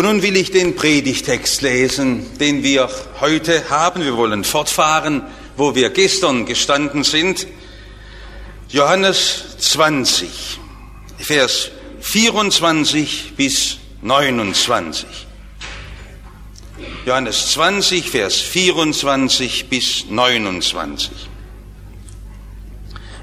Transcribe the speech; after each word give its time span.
Und 0.00 0.06
nun 0.06 0.22
will 0.22 0.36
ich 0.38 0.50
den 0.50 0.76
Predigtext 0.76 1.60
lesen, 1.60 2.38
den 2.38 2.62
wir 2.62 2.88
heute 3.20 3.68
haben. 3.68 4.02
Wir 4.02 4.16
wollen 4.16 4.44
fortfahren, 4.44 5.24
wo 5.58 5.74
wir 5.74 5.90
gestern 5.90 6.46
gestanden 6.46 7.04
sind. 7.04 7.46
Johannes 8.70 9.58
20, 9.58 10.58
Vers 11.18 11.70
24 12.00 13.34
bis 13.36 13.76
29. 14.00 15.06
Johannes 17.04 17.52
20, 17.52 18.08
Vers 18.08 18.36
24 18.36 19.68
bis 19.68 20.06
29. 20.08 21.10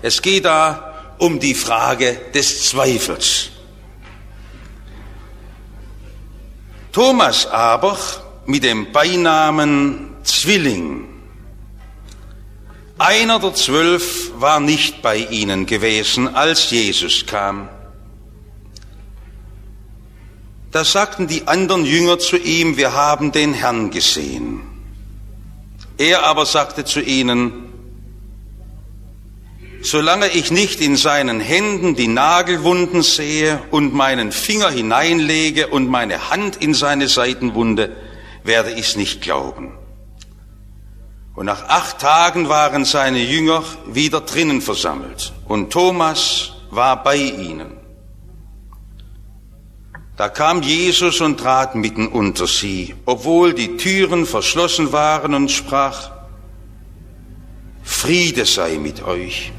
Es 0.04 0.22
geht 0.22 0.46
da 0.46 1.16
um 1.18 1.40
die 1.40 1.56
Frage 1.56 2.22
des 2.36 2.66
Zweifels. 2.70 3.50
Thomas 6.98 7.46
aber 7.46 7.96
mit 8.48 8.64
dem 8.64 8.92
Beinamen 8.92 10.16
Zwilling. 10.24 11.08
Einer 12.98 13.38
der 13.38 13.54
zwölf 13.54 14.32
war 14.40 14.60
nicht 14.60 15.04
bei 15.04 15.18
ihnen 15.18 15.68
gewesen, 15.68 16.34
als 16.34 16.72
Jesus 16.72 17.28
kam. 17.28 17.70
Da 20.72 20.84
sagten 20.84 21.28
die 21.28 21.48
anderen 21.48 21.86
Jünger 21.86 22.18
zu 22.18 22.36
ihm, 22.36 22.78
wir 22.78 22.94
haben 22.94 23.32
den 23.32 23.54
Herrn 23.54 23.92
gesehen. 23.92 24.62
Er 26.00 26.24
aber 26.24 26.48
sagte 26.48 26.84
zu 26.84 27.00
ihnen, 27.00 27.67
solange 29.90 30.28
ich 30.28 30.52
nicht 30.52 30.82
in 30.82 30.96
seinen 30.96 31.40
Händen 31.40 31.96
die 31.96 32.08
Nagelwunden 32.08 33.04
sehe 33.04 33.60
und 33.72 33.94
meinen 33.94 34.32
Finger 34.32 34.70
hineinlege 34.70 35.68
und 35.68 35.88
meine 35.88 36.30
Hand 36.30 36.58
in 36.58 36.74
seine 36.74 37.08
Seitenwunde, 37.08 37.96
werde 38.44 38.72
ich's 38.72 38.96
nicht 38.96 39.22
glauben. 39.22 39.78
Und 41.36 41.46
nach 41.46 41.70
acht 41.70 42.00
Tagen 42.00 42.50
waren 42.50 42.84
seine 42.84 43.20
Jünger 43.20 43.64
wieder 43.86 44.22
drinnen 44.22 44.62
versammelt 44.62 45.34
und 45.48 45.72
Thomas 45.72 46.54
war 46.72 47.04
bei 47.04 47.18
ihnen. 47.18 47.78
Da 50.18 50.30
kam 50.30 50.64
Jesus 50.64 51.22
und 51.22 51.40
trat 51.40 51.76
mitten 51.76 52.08
unter 52.08 52.48
sie, 52.48 52.96
obwohl 53.06 53.54
die 53.54 53.78
Türen 53.78 54.26
verschlossen 54.26 54.92
waren 54.92 55.36
und 55.36 55.52
sprach, 55.52 56.10
Friede 57.84 58.46
sei 58.46 58.80
mit 58.80 59.04
euch. 59.04 59.54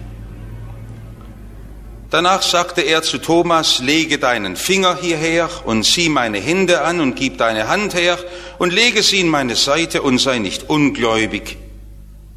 Danach 2.11 2.43
sagte 2.43 2.81
er 2.81 3.03
zu 3.03 3.19
Thomas, 3.19 3.81
lege 3.81 4.19
deinen 4.19 4.57
Finger 4.57 4.97
hierher 4.97 5.51
und 5.67 5.85
sieh 5.85 6.09
meine 6.09 6.39
Hände 6.39 6.81
an 6.81 7.01
und 7.01 7.17
gib 7.17 7.37
deine 7.37 7.69
Hand 7.69 7.95
her 7.95 8.19
und 8.59 8.73
lege 8.73 9.03
sie 9.03 9.21
in 9.21 9.29
meine 9.29 9.57
Seite 9.57 10.01
und 10.01 10.19
sei 10.19 10.39
nicht 10.39 10.71
ungläubig, 10.71 11.59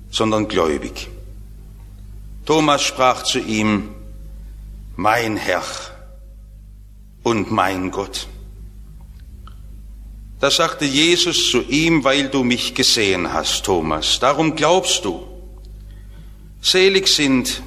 sondern 0.10 0.50
gläubig. 0.50 1.08
Thomas 2.46 2.82
sprach 2.82 3.24
zu 3.24 3.40
ihm, 3.40 3.90
mein 4.98 5.38
Herr 5.38 5.64
und 7.24 7.50
mein 7.52 7.92
Gott. 7.92 8.28
Da 10.42 10.52
sagte 10.52 10.86
Jesus 10.86 11.50
zu 11.50 11.62
ihm, 11.62 12.04
weil 12.04 12.28
du 12.28 12.44
mich 12.44 12.76
gesehen 12.76 13.32
hast, 13.32 13.64
Thomas, 13.64 14.20
darum 14.20 14.56
glaubst 14.56 15.06
du. 15.06 15.26
Selig 16.62 17.08
sind 17.08 17.62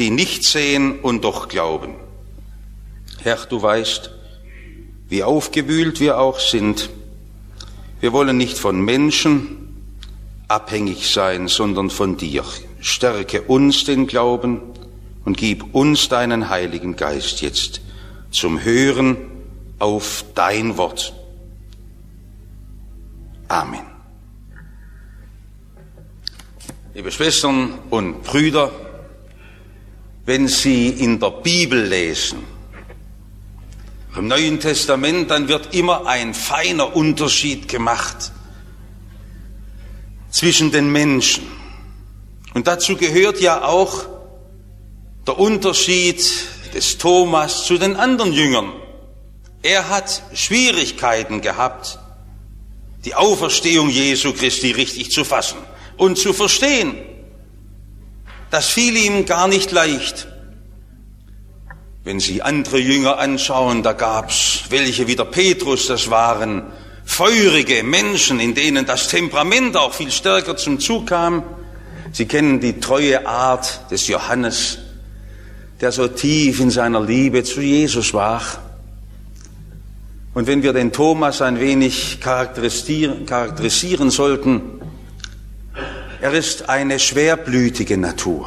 die 0.00 0.10
nicht 0.10 0.44
sehen 0.44 0.98
und 1.00 1.24
doch 1.24 1.48
glauben. 1.48 1.94
Herr, 3.22 3.36
du 3.36 3.60
weißt, 3.60 4.10
wie 5.10 5.22
aufgewühlt 5.22 6.00
wir 6.00 6.18
auch 6.18 6.40
sind. 6.40 6.88
Wir 8.00 8.14
wollen 8.14 8.38
nicht 8.38 8.56
von 8.56 8.80
Menschen 8.80 9.84
abhängig 10.48 11.12
sein, 11.12 11.48
sondern 11.48 11.90
von 11.90 12.16
dir. 12.16 12.44
Stärke 12.80 13.42
uns 13.42 13.84
den 13.84 14.06
Glauben 14.06 14.62
und 15.26 15.36
gib 15.36 15.74
uns 15.74 16.08
deinen 16.08 16.48
Heiligen 16.48 16.96
Geist 16.96 17.42
jetzt 17.42 17.82
zum 18.30 18.64
Hören 18.64 19.18
auf 19.78 20.24
dein 20.34 20.78
Wort. 20.78 21.12
Amen. 23.48 23.82
Liebe 26.94 27.12
Schwestern 27.12 27.74
und 27.90 28.22
Brüder, 28.22 28.72
wenn 30.26 30.48
Sie 30.48 30.88
in 30.88 31.18
der 31.18 31.30
Bibel 31.30 31.82
lesen, 31.86 32.44
im 34.16 34.28
Neuen 34.28 34.58
Testament, 34.58 35.30
dann 35.30 35.48
wird 35.48 35.74
immer 35.74 36.06
ein 36.06 36.34
feiner 36.34 36.94
Unterschied 36.96 37.68
gemacht 37.68 38.32
zwischen 40.30 40.72
den 40.72 40.90
Menschen. 40.90 41.46
Und 42.54 42.66
dazu 42.66 42.96
gehört 42.96 43.40
ja 43.40 43.64
auch 43.64 44.04
der 45.26 45.38
Unterschied 45.38 46.24
des 46.74 46.98
Thomas 46.98 47.66
zu 47.66 47.78
den 47.78 47.96
anderen 47.96 48.32
Jüngern. 48.32 48.72
Er 49.62 49.88
hat 49.88 50.22
Schwierigkeiten 50.34 51.40
gehabt, 51.40 51.98
die 53.04 53.14
Auferstehung 53.14 53.90
Jesu 53.90 54.32
Christi 54.32 54.72
richtig 54.72 55.10
zu 55.10 55.24
fassen 55.24 55.58
und 55.96 56.18
zu 56.18 56.32
verstehen. 56.32 56.96
Das 58.50 58.66
fiel 58.66 58.96
ihm 58.96 59.26
gar 59.26 59.48
nicht 59.48 59.70
leicht. 59.70 60.26
Wenn 62.02 62.18
Sie 62.18 62.42
andere 62.42 62.78
Jünger 62.78 63.18
anschauen, 63.18 63.82
da 63.82 63.92
gab's 63.92 64.64
welche 64.70 65.06
wie 65.06 65.16
der 65.16 65.24
Petrus, 65.24 65.86
das 65.86 66.10
waren 66.10 66.64
feurige 67.04 67.82
Menschen, 67.82 68.40
in 68.40 68.54
denen 68.54 68.86
das 68.86 69.08
Temperament 69.08 69.76
auch 69.76 69.92
viel 69.92 70.10
stärker 70.10 70.56
zum 70.56 70.80
Zug 70.80 71.08
kam. 71.08 71.42
Sie 72.12 72.26
kennen 72.26 72.58
die 72.58 72.80
treue 72.80 73.26
Art 73.26 73.90
des 73.90 74.08
Johannes, 74.08 74.78
der 75.80 75.92
so 75.92 76.08
tief 76.08 76.60
in 76.60 76.70
seiner 76.70 77.00
Liebe 77.00 77.44
zu 77.44 77.60
Jesus 77.60 78.14
war. 78.14 78.42
Und 80.32 80.46
wenn 80.46 80.62
wir 80.62 80.72
den 80.72 80.92
Thomas 80.92 81.42
ein 81.42 81.60
wenig 81.60 82.18
charakterisieren, 82.20 83.26
charakterisieren 83.26 84.10
sollten, 84.10 84.80
er 86.20 86.34
ist 86.34 86.68
eine 86.68 86.98
schwerblütige 86.98 87.96
Natur. 87.96 88.46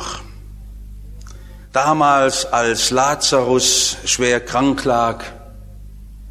Damals, 1.71 2.45
als 2.45 2.91
Lazarus 2.91 3.97
schwer 4.05 4.39
krank 4.39 4.83
lag, 4.85 5.23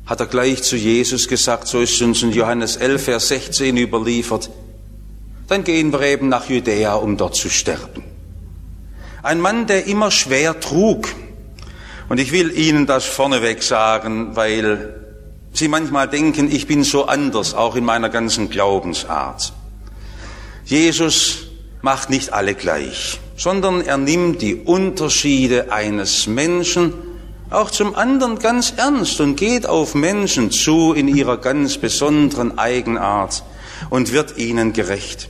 hat 0.07 0.21
er 0.21 0.27
gleich 0.27 0.63
zu 0.63 0.77
Jesus 0.77 1.27
gesagt, 1.27 1.67
so 1.67 1.81
ist 1.81 2.01
uns 2.01 2.23
in 2.23 2.33
Johannes 2.33 2.77
11, 2.77 3.05
Vers 3.05 3.29
16 3.29 3.77
überliefert, 3.77 4.51
dann 5.49 5.65
gehen 5.65 5.93
wir 5.93 6.03
eben 6.03 6.29
nach 6.29 6.49
Judäa, 6.49 6.95
um 6.95 7.17
dort 7.17 7.35
zu 7.35 7.51
sterben. 7.51 8.05
Ein 9.23 9.41
Mann, 9.41 9.67
der 9.67 9.87
immer 9.87 10.11
schwer 10.11 10.61
trug. 10.61 11.09
Und 12.09 12.19
ich 12.19 12.33
will 12.33 12.57
Ihnen 12.57 12.87
das 12.87 13.05
vorneweg 13.05 13.63
sagen, 13.63 14.37
weil 14.37 14.95
Sie 15.53 15.69
manchmal 15.69 16.09
denken, 16.09 16.51
ich 16.51 16.67
bin 16.67 16.85
so 16.85 17.07
anders, 17.07 17.55
auch 17.55 17.77
in 17.77 17.85
meiner 17.85 18.09
ganzen 18.09 18.49
Glaubensart. 18.49 19.53
Jesus 20.73 21.49
macht 21.83 22.09
nicht 22.09 22.33
alle 22.33 22.55
gleich, 22.55 23.21
sondern 23.37 23.83
er 23.83 23.99
nimmt 23.99 24.41
die 24.41 24.55
Unterschiede 24.55 25.71
eines 25.71 26.27
Menschen 26.27 26.95
auch 27.51 27.71
zum 27.71 27.95
anderen 27.95 28.39
ganz 28.39 28.73
ernst 28.79 29.21
und 29.21 29.37
geht 29.37 29.67
auf 29.67 29.95
Menschen 29.95 30.51
zu 30.51 30.95
in 30.95 31.09
ihrer 31.09 31.37
ganz 31.37 31.77
besonderen 31.77 32.59
Eigenart 32.59 33.43
und 33.91 34.13
wird 34.13 34.39
ihnen 34.39 34.73
gerecht. 34.73 35.29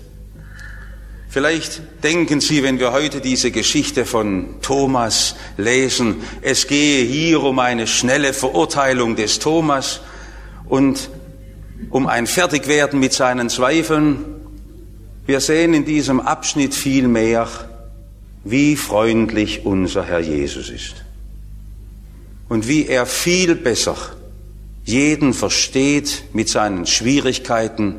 Vielleicht 1.28 1.82
denken 2.04 2.40
Sie, 2.40 2.62
wenn 2.62 2.78
wir 2.78 2.92
heute 2.92 3.20
diese 3.20 3.50
Geschichte 3.50 4.06
von 4.06 4.60
Thomas 4.62 5.34
lesen, 5.56 6.22
es 6.42 6.68
gehe 6.68 7.04
hier 7.04 7.42
um 7.42 7.58
eine 7.58 7.88
schnelle 7.88 8.32
Verurteilung 8.32 9.16
des 9.16 9.40
Thomas 9.40 10.02
und 10.68 11.10
um 11.90 12.06
ein 12.06 12.28
Fertigwerden 12.28 13.00
mit 13.00 13.12
seinen 13.12 13.50
Zweifeln. 13.50 14.31
Wir 15.24 15.40
sehen 15.40 15.72
in 15.72 15.84
diesem 15.84 16.20
Abschnitt 16.20 16.74
viel 16.74 17.06
mehr, 17.06 17.48
wie 18.44 18.74
freundlich 18.76 19.64
unser 19.64 20.04
Herr 20.04 20.20
Jesus 20.20 20.68
ist 20.68 21.04
und 22.48 22.66
wie 22.66 22.86
er 22.86 23.06
viel 23.06 23.54
besser 23.54 23.96
jeden 24.84 25.32
versteht 25.32 26.24
mit 26.32 26.48
seinen 26.48 26.86
Schwierigkeiten, 26.86 27.94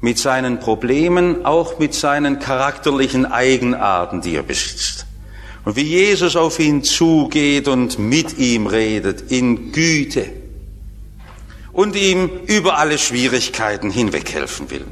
mit 0.00 0.18
seinen 0.18 0.60
Problemen, 0.60 1.46
auch 1.46 1.78
mit 1.78 1.94
seinen 1.94 2.38
charakterlichen 2.38 3.24
Eigenarten, 3.24 4.20
die 4.20 4.36
er 4.36 4.42
besitzt. 4.42 5.06
Und 5.64 5.76
wie 5.76 5.82
Jesus 5.82 6.36
auf 6.36 6.58
ihn 6.58 6.84
zugeht 6.84 7.66
und 7.66 7.98
mit 7.98 8.36
ihm 8.36 8.66
redet 8.66 9.32
in 9.32 9.72
Güte 9.72 10.26
und 11.72 11.96
ihm 11.96 12.28
über 12.46 12.76
alle 12.76 12.98
Schwierigkeiten 12.98 13.90
hinweghelfen 13.90 14.70
will. 14.70 14.84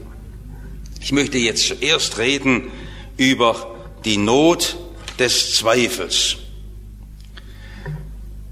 Ich 1.03 1.11
möchte 1.11 1.37
jetzt 1.37 1.67
zuerst 1.67 2.19
reden 2.19 2.71
über 3.17 3.75
die 4.05 4.19
Not 4.19 4.77
des 5.19 5.57
Zweifels. 5.57 6.37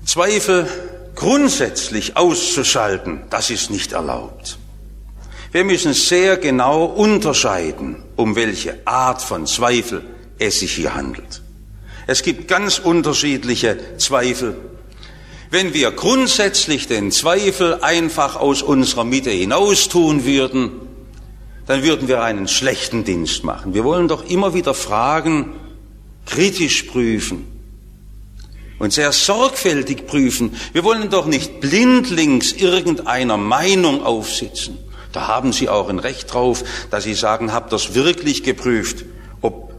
Zweifel 0.05 0.69
grundsätzlich 1.15 2.17
auszuschalten, 2.17 3.23
das 3.31 3.51
ist 3.51 3.71
nicht 3.71 3.93
erlaubt. 3.93 4.59
Wir 5.53 5.63
müssen 5.63 5.95
sehr 5.95 6.39
genau 6.39 6.87
unterscheiden, 6.87 8.03
um 8.17 8.35
welche 8.35 8.85
Art 8.85 9.23
von 9.23 9.47
Zweifel 9.47 10.03
es 10.41 10.59
sich 10.59 10.73
hier 10.75 10.95
handelt. 10.95 11.43
Es 12.09 12.25
gibt 12.25 12.49
ganz 12.49 12.81
unterschiedliche 12.81 13.97
Zweifel. 13.99 14.57
Wenn 15.51 15.73
wir 15.73 15.93
grundsätzlich 15.93 16.89
den 16.89 17.13
Zweifel 17.13 17.83
einfach 17.83 18.35
aus 18.35 18.63
unserer 18.63 19.05
Mitte 19.05 19.31
hinaus 19.31 19.89
tun 19.89 20.25
würden, 20.25 20.90
dann 21.67 21.83
würden 21.83 22.09
wir 22.09 22.23
einen 22.23 22.49
schlechten 22.49 23.05
Dienst 23.05 23.45
machen. 23.45 23.75
Wir 23.75 23.85
wollen 23.85 24.09
doch 24.09 24.29
immer 24.29 24.55
wieder 24.55 24.75
Fragen 24.75 25.53
kritisch 26.27 26.85
prüfen 26.85 27.47
und 28.79 28.93
sehr 28.93 29.13
sorgfältig 29.13 30.07
prüfen. 30.07 30.57
Wir 30.73 30.85
wollen 30.85 31.11
doch 31.11 31.27
nicht 31.27 31.61
blindlings 31.61 32.53
irgendeiner 32.53 33.37
Meinung 33.37 34.03
aufsitzen. 34.05 34.79
Da 35.13 35.27
haben 35.27 35.53
Sie 35.53 35.69
auch 35.69 35.89
ein 35.89 35.99
Recht 35.99 36.33
drauf, 36.33 36.65
dass 36.91 37.05
Sie 37.05 37.15
sagen, 37.15 37.53
habt 37.53 37.73
das 37.73 37.95
wirklich 37.95 38.43
geprüft, 38.43 39.05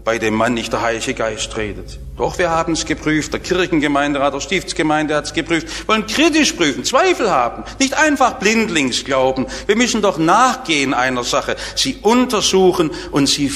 bei 0.03 0.17
dem 0.17 0.33
Mann 0.33 0.53
nicht 0.53 0.73
der 0.73 0.81
Heilige 0.81 1.13
Geist 1.13 1.55
redet. 1.57 1.99
Doch, 2.17 2.37
wir 2.37 2.49
haben 2.49 2.73
es 2.73 2.85
geprüft, 2.85 3.33
der 3.33 3.39
Kirchengemeinderat, 3.39 4.33
der 4.33 4.39
Stiftsgemeinde 4.39 5.15
hat 5.15 5.25
es 5.25 5.33
geprüft. 5.33 5.87
Wollen 5.87 6.05
kritisch 6.07 6.53
prüfen, 6.53 6.83
Zweifel 6.83 7.29
haben, 7.29 7.63
nicht 7.79 7.93
einfach 7.93 8.33
blindlings 8.33 9.03
glauben. 9.03 9.47
Wir 9.67 9.75
müssen 9.75 10.01
doch 10.01 10.17
nachgehen 10.17 10.93
einer 10.93 11.23
Sache, 11.23 11.55
sie 11.75 11.97
untersuchen 12.01 12.91
und 13.11 13.27
sie 13.27 13.51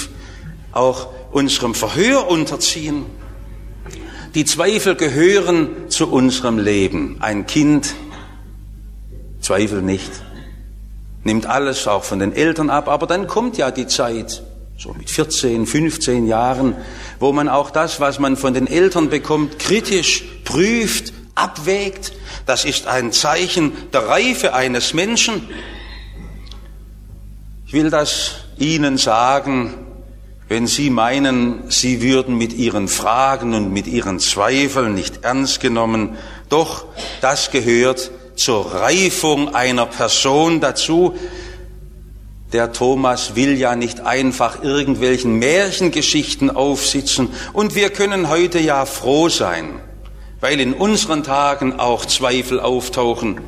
auch 0.71 1.07
unserem 1.31 1.73
Verhör 1.73 2.29
unterziehen. 2.29 3.05
Die 4.35 4.45
Zweifel 4.45 4.95
gehören 4.95 5.89
zu 5.89 6.11
unserem 6.11 6.59
Leben. 6.59 7.17
Ein 7.21 7.47
Kind, 7.47 7.95
Zweifel 9.41 9.81
nicht 9.81 10.11
nimmt 11.25 11.47
alles 11.47 11.87
auch 11.87 12.03
von 12.03 12.19
den 12.19 12.31
Eltern 12.33 12.69
ab, 12.69 12.87
aber 12.87 13.07
dann 13.07 13.27
kommt 13.27 13.57
ja 13.57 13.71
die 13.71 13.87
Zeit, 13.87 14.43
so 14.77 14.93
mit 14.93 15.09
14, 15.09 15.65
15 15.65 16.27
Jahren, 16.27 16.75
wo 17.19 17.31
man 17.31 17.47
auch 17.47 17.71
das, 17.71 17.99
was 17.99 18.19
man 18.19 18.35
von 18.35 18.53
den 18.53 18.67
Eltern 18.67 19.09
bekommt, 19.09 19.57
kritisch 19.57 20.23
prüft, 20.43 21.13
abwägt. 21.33 22.13
Das 22.45 22.65
ist 22.65 22.87
ein 22.87 23.11
Zeichen 23.11 23.71
der 23.93 24.07
Reife 24.07 24.53
eines 24.53 24.93
Menschen. 24.93 25.47
Ich 27.67 27.73
will 27.73 27.89
das 27.89 28.45
Ihnen 28.57 28.97
sagen, 28.97 29.73
wenn 30.47 30.67
Sie 30.67 30.89
meinen, 30.89 31.71
Sie 31.71 32.01
würden 32.01 32.37
mit 32.37 32.53
Ihren 32.53 32.87
Fragen 32.87 33.53
und 33.53 33.71
mit 33.71 33.87
Ihren 33.87 34.19
Zweifeln 34.19 34.93
nicht 34.93 35.23
ernst 35.23 35.59
genommen, 35.59 36.17
doch 36.49 36.85
das 37.21 37.49
gehört 37.49 38.11
zur 38.35 38.73
Reifung 38.73 39.55
einer 39.55 39.85
Person 39.85 40.59
dazu. 40.59 41.15
Der 42.55 42.71
Thomas 42.71 43.35
will 43.35 43.57
ja 43.57 43.75
nicht 43.75 43.99
einfach 44.05 44.63
irgendwelchen 44.63 45.39
Märchengeschichten 45.39 46.49
aufsitzen. 46.49 47.33
Und 47.51 47.75
wir 47.75 47.89
können 47.89 48.29
heute 48.29 48.59
ja 48.59 48.85
froh 48.85 49.27
sein, 49.27 49.81
weil 50.39 50.61
in 50.61 50.71
unseren 50.71 51.23
Tagen 51.23 51.81
auch 51.81 52.05
Zweifel 52.05 52.61
auftauchen. 52.61 53.41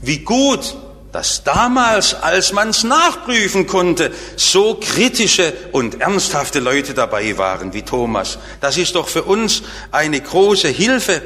Wie 0.00 0.20
gut, 0.20 0.74
dass 1.12 1.44
damals, 1.44 2.14
als 2.14 2.54
man 2.54 2.70
es 2.70 2.82
nachprüfen 2.82 3.66
konnte, 3.66 4.10
so 4.36 4.80
kritische 4.80 5.52
und 5.72 6.00
ernsthafte 6.00 6.60
Leute 6.60 6.94
dabei 6.94 7.36
waren 7.36 7.74
wie 7.74 7.82
Thomas. 7.82 8.38
Das 8.62 8.78
ist 8.78 8.94
doch 8.94 9.08
für 9.08 9.24
uns 9.24 9.64
eine 9.92 10.18
große 10.18 10.68
Hilfe 10.68 11.20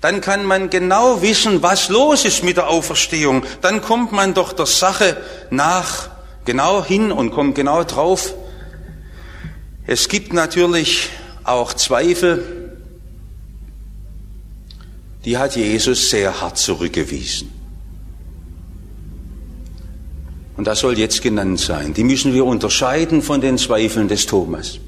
dann 0.00 0.20
kann 0.20 0.44
man 0.44 0.70
genau 0.70 1.22
wissen, 1.22 1.62
was 1.62 1.88
los 1.88 2.24
ist 2.24 2.44
mit 2.44 2.56
der 2.56 2.68
Auferstehung. 2.68 3.42
Dann 3.62 3.82
kommt 3.82 4.12
man 4.12 4.32
doch 4.34 4.52
der 4.52 4.66
Sache 4.66 5.16
nach 5.50 6.10
genau 6.44 6.84
hin 6.84 7.10
und 7.10 7.30
kommt 7.30 7.56
genau 7.56 7.82
drauf. 7.82 8.34
Es 9.86 10.08
gibt 10.08 10.32
natürlich 10.32 11.08
auch 11.44 11.72
Zweifel, 11.72 12.76
die 15.24 15.36
hat 15.36 15.56
Jesus 15.56 16.10
sehr 16.10 16.40
hart 16.40 16.58
zurückgewiesen. 16.58 17.52
Und 20.56 20.66
das 20.66 20.80
soll 20.80 20.98
jetzt 20.98 21.22
genannt 21.22 21.60
sein. 21.60 21.94
Die 21.94 22.04
müssen 22.04 22.34
wir 22.34 22.44
unterscheiden 22.44 23.22
von 23.22 23.40
den 23.40 23.58
Zweifeln 23.58 24.08
des 24.08 24.26
Thomas. 24.26 24.78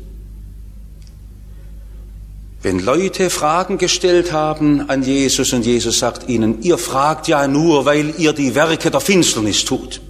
Wenn 2.62 2.78
Leute 2.78 3.30
Fragen 3.30 3.78
gestellt 3.78 4.32
haben 4.32 4.90
an 4.90 5.02
Jesus 5.02 5.52
und 5.54 5.64
Jesus 5.64 5.98
sagt 5.98 6.28
ihnen, 6.28 6.60
ihr 6.62 6.76
fragt 6.76 7.26
ja 7.26 7.48
nur, 7.48 7.86
weil 7.86 8.14
ihr 8.18 8.34
die 8.34 8.54
Werke 8.54 8.90
der 8.90 9.00
Finsternis 9.00 9.64
tut. 9.64 10.02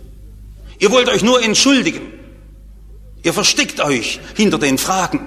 Ihr 0.81 0.91
wollt 0.91 1.08
euch 1.08 1.23
nur 1.23 1.41
entschuldigen. 1.43 2.00
Ihr 3.23 3.32
versteckt 3.32 3.81
euch 3.81 4.19
hinter 4.35 4.58
den 4.58 4.79
Fragen. 4.79 5.20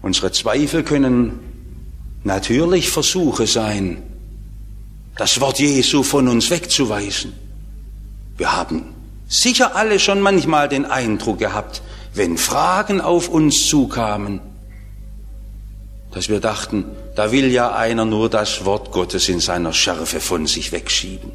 Unsere 0.00 0.32
Zweifel 0.32 0.82
können 0.82 1.40
natürlich 2.24 2.88
Versuche 2.88 3.46
sein, 3.46 4.02
das 5.16 5.42
Wort 5.42 5.58
Jesu 5.58 6.02
von 6.02 6.26
uns 6.28 6.48
wegzuweisen. 6.48 7.34
Wir 8.38 8.56
haben 8.56 8.94
sicher 9.28 9.76
alle 9.76 9.98
schon 9.98 10.22
manchmal 10.22 10.70
den 10.70 10.86
Eindruck 10.86 11.38
gehabt, 11.38 11.82
wenn 12.14 12.38
Fragen 12.38 13.02
auf 13.02 13.28
uns 13.28 13.68
zukamen, 13.68 14.40
dass 16.12 16.28
wir 16.28 16.40
dachten, 16.40 16.84
da 17.14 17.32
will 17.32 17.50
ja 17.50 17.74
einer 17.74 18.04
nur 18.04 18.28
das 18.28 18.64
Wort 18.64 18.90
Gottes 18.90 19.28
in 19.28 19.40
seiner 19.40 19.72
Schärfe 19.72 20.20
von 20.20 20.46
sich 20.46 20.72
wegschieben. 20.72 21.32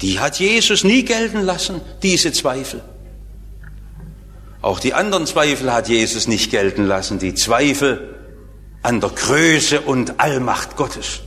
Die 0.00 0.20
hat 0.20 0.38
Jesus 0.38 0.84
nie 0.84 1.04
gelten 1.04 1.40
lassen, 1.42 1.80
diese 2.02 2.32
Zweifel. 2.32 2.82
Auch 4.62 4.80
die 4.80 4.94
anderen 4.94 5.26
Zweifel 5.26 5.72
hat 5.72 5.88
Jesus 5.88 6.26
nicht 6.26 6.50
gelten 6.50 6.84
lassen, 6.84 7.18
die 7.18 7.34
Zweifel 7.34 8.16
an 8.82 9.00
der 9.00 9.10
Größe 9.10 9.80
und 9.80 10.20
Allmacht 10.20 10.76
Gottes. 10.76 11.20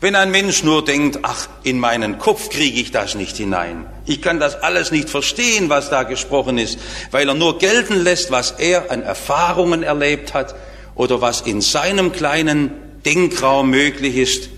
Wenn 0.00 0.16
ein 0.16 0.30
Mensch 0.30 0.64
nur 0.64 0.84
denkt, 0.84 1.20
ach, 1.22 1.48
in 1.62 1.78
meinen 1.78 2.18
Kopf 2.18 2.50
kriege 2.50 2.80
ich 2.80 2.90
das 2.90 3.14
nicht 3.14 3.36
hinein, 3.36 3.86
ich 4.04 4.20
kann 4.20 4.40
das 4.40 4.56
alles 4.56 4.90
nicht 4.90 5.08
verstehen, 5.08 5.68
was 5.68 5.90
da 5.90 6.02
gesprochen 6.02 6.58
ist, 6.58 6.78
weil 7.12 7.28
er 7.28 7.34
nur 7.34 7.58
gelten 7.58 8.02
lässt, 8.02 8.32
was 8.32 8.50
er 8.52 8.90
an 8.90 9.02
Erfahrungen 9.02 9.82
erlebt 9.82 10.34
hat, 10.34 10.56
oder 10.94 11.20
was 11.20 11.40
in 11.42 11.60
seinem 11.60 12.12
kleinen 12.12 12.70
Denkraum 13.04 13.70
möglich 13.70 14.16
ist. 14.16 14.48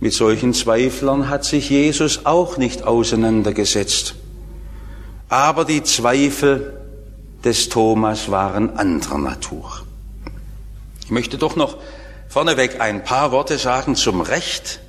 Mit 0.00 0.14
solchen 0.14 0.54
Zweiflern 0.54 1.28
hat 1.28 1.44
sich 1.44 1.70
Jesus 1.70 2.24
auch 2.24 2.56
nicht 2.56 2.84
auseinandergesetzt. 2.84 4.14
Aber 5.28 5.64
die 5.64 5.82
Zweifel 5.82 6.80
des 7.44 7.68
Thomas 7.68 8.30
waren 8.30 8.70
anderer 8.76 9.18
Natur. 9.18 9.82
Ich 11.04 11.10
möchte 11.10 11.38
doch 11.38 11.54
noch 11.54 11.76
vorneweg 12.28 12.80
ein 12.80 13.04
paar 13.04 13.32
Worte 13.32 13.58
sagen 13.58 13.94
zum 13.94 14.20
Recht 14.20 14.80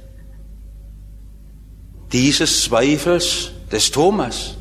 dieses 2.12 2.63
Zweifels 2.63 3.51
des 3.72 3.91
Thomas. 3.91 4.55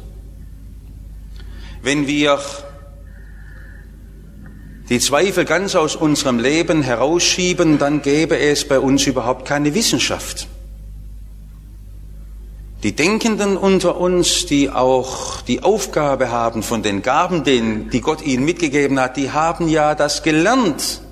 Wenn 1.82 2.06
wir 2.06 2.38
die 4.90 4.98
Zweifel 4.98 5.44
ganz 5.44 5.76
aus 5.76 5.94
unserem 5.94 6.40
Leben 6.40 6.82
herausschieben, 6.82 7.78
dann 7.78 8.02
gäbe 8.02 8.36
es 8.36 8.66
bei 8.66 8.80
uns 8.80 9.06
überhaupt 9.06 9.46
keine 9.46 9.72
Wissenschaft. 9.74 10.48
Die 12.82 12.96
Denkenden 12.96 13.56
unter 13.56 13.98
uns, 13.98 14.46
die 14.46 14.68
auch 14.68 15.42
die 15.42 15.62
Aufgabe 15.62 16.30
haben 16.30 16.64
von 16.64 16.82
den 16.82 17.02
Gaben, 17.02 17.44
die 17.44 18.00
Gott 18.00 18.22
ihnen 18.22 18.44
mitgegeben 18.44 18.98
hat, 18.98 19.16
die 19.16 19.30
haben 19.30 19.68
ja 19.68 19.94
das 19.94 20.24
gelernt, 20.24 21.02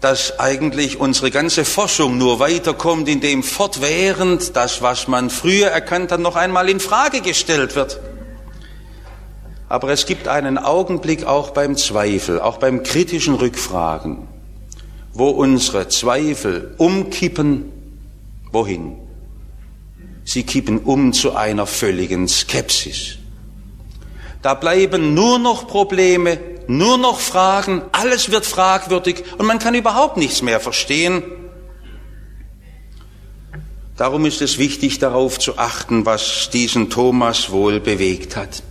dass 0.00 0.38
eigentlich 0.38 1.00
unsere 1.00 1.30
ganze 1.30 1.66
Forschung 1.66 2.16
nur 2.16 2.38
weiterkommt, 2.38 3.08
indem 3.08 3.42
fortwährend 3.42 4.56
das, 4.56 4.80
was 4.80 5.08
man 5.08 5.28
früher 5.28 5.66
erkannt 5.66 6.10
hat, 6.12 6.20
noch 6.20 6.36
einmal 6.36 6.70
in 6.70 6.80
Frage 6.80 7.20
gestellt 7.20 7.74
wird. 7.74 8.00
Aber 9.68 9.90
es 9.90 10.06
gibt 10.06 10.28
einen 10.28 10.56
Augenblick 10.56 11.24
auch 11.24 11.50
beim 11.50 11.76
Zweifel, 11.76 12.40
auch 12.40 12.56
beim 12.58 12.82
kritischen 12.82 13.34
Rückfragen, 13.34 14.26
wo 15.12 15.28
unsere 15.28 15.88
Zweifel 15.88 16.74
umkippen. 16.78 17.72
Wohin? 18.50 18.96
Sie 20.24 20.42
kippen 20.42 20.78
um 20.78 21.12
zu 21.12 21.36
einer 21.36 21.66
völligen 21.66 22.28
Skepsis. 22.28 23.18
Da 24.42 24.54
bleiben 24.54 25.14
nur 25.14 25.38
noch 25.38 25.66
Probleme, 25.66 26.38
nur 26.66 26.96
noch 26.98 27.18
Fragen, 27.18 27.82
alles 27.92 28.30
wird 28.30 28.46
fragwürdig 28.46 29.24
und 29.38 29.46
man 29.46 29.58
kann 29.58 29.74
überhaupt 29.74 30.16
nichts 30.16 30.42
mehr 30.42 30.60
verstehen. 30.60 31.22
Darum 33.96 34.26
ist 34.26 34.42
es 34.42 34.58
wichtig 34.58 34.98
darauf 35.00 35.38
zu 35.40 35.58
achten, 35.58 36.06
was 36.06 36.50
diesen 36.52 36.88
Thomas 36.88 37.50
wohl 37.50 37.80
bewegt 37.80 38.36
hat. 38.36 38.62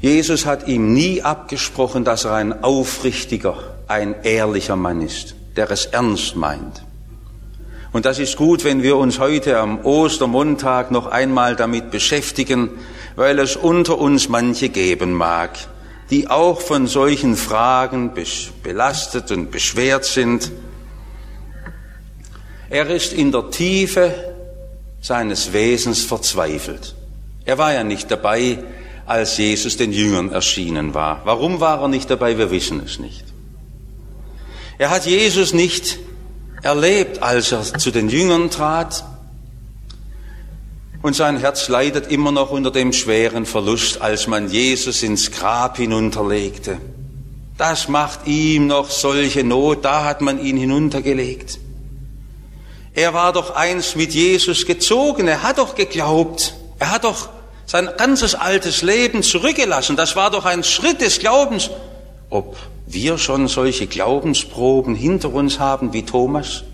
Jesus 0.00 0.46
hat 0.46 0.66
ihm 0.66 0.94
nie 0.94 1.22
abgesprochen, 1.22 2.04
dass 2.04 2.24
er 2.24 2.32
ein 2.34 2.64
aufrichtiger, 2.64 3.58
ein 3.86 4.14
ehrlicher 4.22 4.76
Mann 4.76 5.02
ist, 5.02 5.34
der 5.56 5.70
es 5.70 5.86
ernst 5.86 6.36
meint. 6.36 6.82
Und 7.92 8.06
das 8.06 8.18
ist 8.18 8.36
gut, 8.36 8.64
wenn 8.64 8.82
wir 8.82 8.96
uns 8.96 9.18
heute 9.18 9.58
am 9.58 9.84
Ostermontag 9.84 10.90
noch 10.90 11.06
einmal 11.06 11.54
damit 11.56 11.90
beschäftigen, 11.90 12.70
weil 13.16 13.38
es 13.40 13.56
unter 13.56 13.98
uns 13.98 14.28
manche 14.28 14.68
geben 14.70 15.12
mag, 15.12 15.50
die 16.08 16.28
auch 16.28 16.60
von 16.60 16.86
solchen 16.86 17.36
Fragen 17.36 18.12
belastet 18.62 19.30
und 19.32 19.50
beschwert 19.50 20.04
sind. 20.04 20.50
Er 22.70 22.88
ist 22.88 23.12
in 23.12 23.32
der 23.32 23.50
Tiefe 23.50 24.14
seines 25.00 25.52
Wesens 25.52 26.04
verzweifelt. 26.04 26.94
Er 27.44 27.58
war 27.58 27.74
ja 27.74 27.82
nicht 27.82 28.10
dabei, 28.10 28.58
als 29.06 29.36
Jesus 29.36 29.76
den 29.76 29.92
Jüngern 29.92 30.30
erschienen 30.30 30.94
war. 30.94 31.22
Warum 31.24 31.60
war 31.60 31.82
er 31.82 31.88
nicht 31.88 32.10
dabei? 32.10 32.38
Wir 32.38 32.50
wissen 32.50 32.80
es 32.84 32.98
nicht. 32.98 33.24
Er 34.78 34.90
hat 34.90 35.06
Jesus 35.06 35.52
nicht 35.52 35.98
erlebt, 36.62 37.22
als 37.22 37.52
er 37.52 37.62
zu 37.62 37.90
den 37.90 38.08
Jüngern 38.08 38.50
trat. 38.50 39.04
Und 41.02 41.16
sein 41.16 41.38
Herz 41.38 41.68
leidet 41.68 42.10
immer 42.10 42.32
noch 42.32 42.50
unter 42.50 42.70
dem 42.70 42.92
schweren 42.92 43.46
Verlust, 43.46 44.00
als 44.00 44.26
man 44.26 44.50
Jesus 44.50 45.02
ins 45.02 45.30
Grab 45.30 45.78
hinunterlegte. 45.78 46.78
Das 47.56 47.88
macht 47.88 48.26
ihm 48.26 48.68
noch 48.68 48.90
solche 48.90 49.44
Not, 49.44 49.84
da 49.84 50.04
hat 50.04 50.20
man 50.22 50.42
ihn 50.42 50.56
hinuntergelegt. 50.56 51.58
Er 52.94 53.14
war 53.14 53.32
doch 53.32 53.54
einst 53.54 53.96
mit 53.96 54.14
Jesus 54.14 54.66
gezogen, 54.66 55.28
er 55.28 55.42
hat 55.42 55.58
doch 55.58 55.74
geglaubt, 55.74 56.54
er 56.78 56.90
hat 56.90 57.04
doch 57.04 57.28
sein 57.70 57.88
ganzes 57.96 58.34
altes 58.34 58.82
Leben 58.82 59.22
zurückgelassen. 59.22 59.94
Das 59.94 60.16
war 60.16 60.32
doch 60.32 60.44
ein 60.44 60.64
Schritt 60.64 61.00
des 61.00 61.20
Glaubens. 61.20 61.70
Ob 62.28 62.56
wir 62.88 63.16
schon 63.16 63.46
solche 63.46 63.86
Glaubensproben 63.86 64.96
hinter 64.96 65.32
uns 65.32 65.60
haben 65.60 65.92
wie 65.92 66.04
Thomas? 66.04 66.64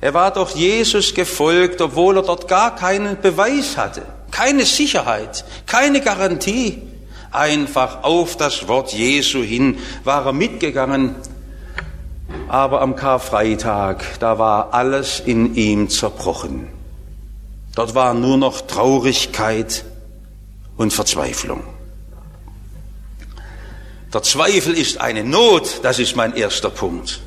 Er 0.00 0.14
war 0.14 0.30
doch 0.30 0.56
Jesus 0.56 1.12
gefolgt, 1.12 1.82
obwohl 1.82 2.16
er 2.16 2.22
dort 2.22 2.48
gar 2.48 2.74
keinen 2.74 3.20
Beweis 3.20 3.76
hatte, 3.76 4.00
keine 4.30 4.64
Sicherheit, 4.64 5.44
keine 5.66 6.00
Garantie. 6.00 6.80
Einfach 7.30 8.02
auf 8.02 8.38
das 8.38 8.66
Wort 8.66 8.94
Jesu 8.94 9.42
hin 9.42 9.76
war 10.04 10.24
er 10.24 10.32
mitgegangen. 10.32 11.16
Aber 12.48 12.80
am 12.80 12.96
Karfreitag, 12.96 14.04
da 14.20 14.38
war 14.38 14.72
alles 14.72 15.20
in 15.20 15.54
ihm 15.54 15.90
zerbrochen. 15.90 16.73
Dort 17.74 17.94
war 17.94 18.14
nur 18.14 18.36
noch 18.36 18.62
Traurigkeit 18.62 19.84
und 20.76 20.92
Verzweiflung. 20.92 21.64
Der 24.12 24.22
Zweifel 24.22 24.74
ist 24.74 25.00
eine 25.00 25.24
Not, 25.24 25.80
das 25.82 25.98
ist 25.98 26.14
mein 26.14 26.36
erster 26.36 26.70
Punkt. 26.70 27.20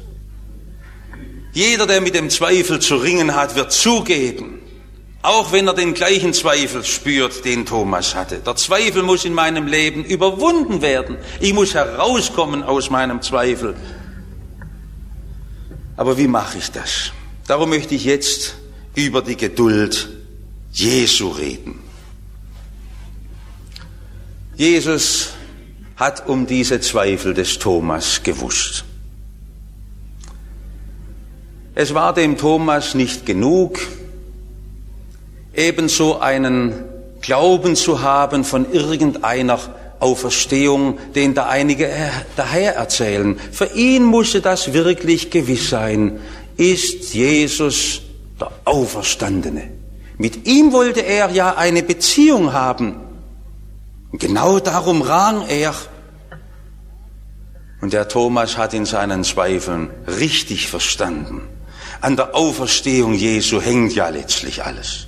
Jeder, 1.51 1.86
der 1.86 2.00
mit 2.00 2.16
dem 2.16 2.30
Zweifel 2.30 2.80
zu 2.80 2.96
ringen 2.96 3.36
hat, 3.36 3.56
wird 3.56 3.74
zugeben, 3.74 4.60
auch 5.22 5.51
wenn 5.51 5.68
er 5.68 5.74
den 5.74 5.94
gleichen 5.94 6.34
Zweifel 6.34 6.86
spürt, 6.86 7.44
den 7.44 7.66
Thomas 7.66 8.16
hatte. 8.16 8.38
Der 8.39 8.56
Zweifel 8.56 9.04
muss 9.04 9.25
in 9.25 9.34
meinem 9.34 9.68
Leben 9.68 10.06
überwunden 10.06 10.82
werden. 10.82 11.18
Ich 11.42 11.54
muss 11.54 11.74
herauskommen 11.74 12.63
aus 12.63 12.89
meinem 12.89 13.22
Zweifel. 13.22 13.75
Aber 15.98 16.18
wie 16.18 16.27
mache 16.27 16.60
ich 16.60 16.72
das? 16.72 17.12
Darum 17.48 17.70
möchte 17.70 17.96
ich 17.96 18.06
jetzt 18.06 18.56
über 18.96 19.22
die 19.22 19.36
Geduld 19.36 20.16
Jesu 20.77 21.29
reden. 21.29 21.79
Jesus 24.55 25.29
hat 25.96 26.27
um 26.27 26.46
diese 26.46 26.79
Zweifel 26.81 27.34
des 27.34 27.57
Thomas 27.57 28.22
gewusst. 28.22 28.86
Es 31.74 31.96
war 31.96 32.13
dem 32.13 32.38
Thomas 32.38 32.93
nicht 32.93 33.25
genug, 33.25 33.79
ebenso 35.55 36.19
einen 36.19 36.84
Glauben 37.22 37.75
zu 37.75 38.03
haben 38.03 38.43
von 38.43 38.72
irgendeiner 38.72 39.60
Auferstehung, 40.00 41.00
den 41.15 41.34
da 41.34 41.48
einige 41.48 41.89
daher 42.36 42.75
erzählen. 42.75 43.39
Für 43.51 43.74
ihn 43.74 44.03
musste 44.03 44.41
das 44.41 44.74
wirklich 44.74 45.31
gewiss 45.31 45.72
sein. 45.72 46.19
Ist 46.55 47.15
Jesus 47.15 48.01
der 48.39 48.51
Auferstandene? 48.63 49.76
Mit 50.17 50.47
ihm 50.47 50.71
wollte 50.71 51.01
er 51.01 51.29
ja 51.29 51.55
eine 51.55 51.83
Beziehung 51.83 52.53
haben. 52.53 52.95
Genau 54.13 54.59
darum 54.59 55.01
rang 55.01 55.45
er. 55.47 55.74
Und 57.81 57.93
der 57.93 58.07
Thomas 58.07 58.57
hat 58.57 58.74
in 58.74 58.86
seinen 58.86 59.24
Zweifeln 59.24 59.89
richtig 60.07 60.67
verstanden. 60.67 61.47
An 62.01 62.15
der 62.15 62.36
Auferstehung 62.36 63.13
Jesu 63.13 63.62
hängt 63.62 63.93
ja 63.93 64.09
letztlich 64.09 64.63
alles. 64.63 65.07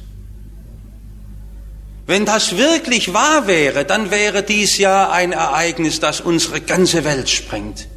Wenn 2.06 2.26
das 2.26 2.58
wirklich 2.58 3.14
wahr 3.14 3.48
wäre, 3.48 3.86
dann 3.86 4.12
wäre 4.12 4.44
dies 4.44 4.78
ja 4.78 5.12
ein 5.12 5.32
Ereignis, 5.32 6.00
das 6.00 6.22
unsere 6.22 6.62
ganze 6.62 7.04
Welt 7.04 7.30
sprengt 7.30 7.88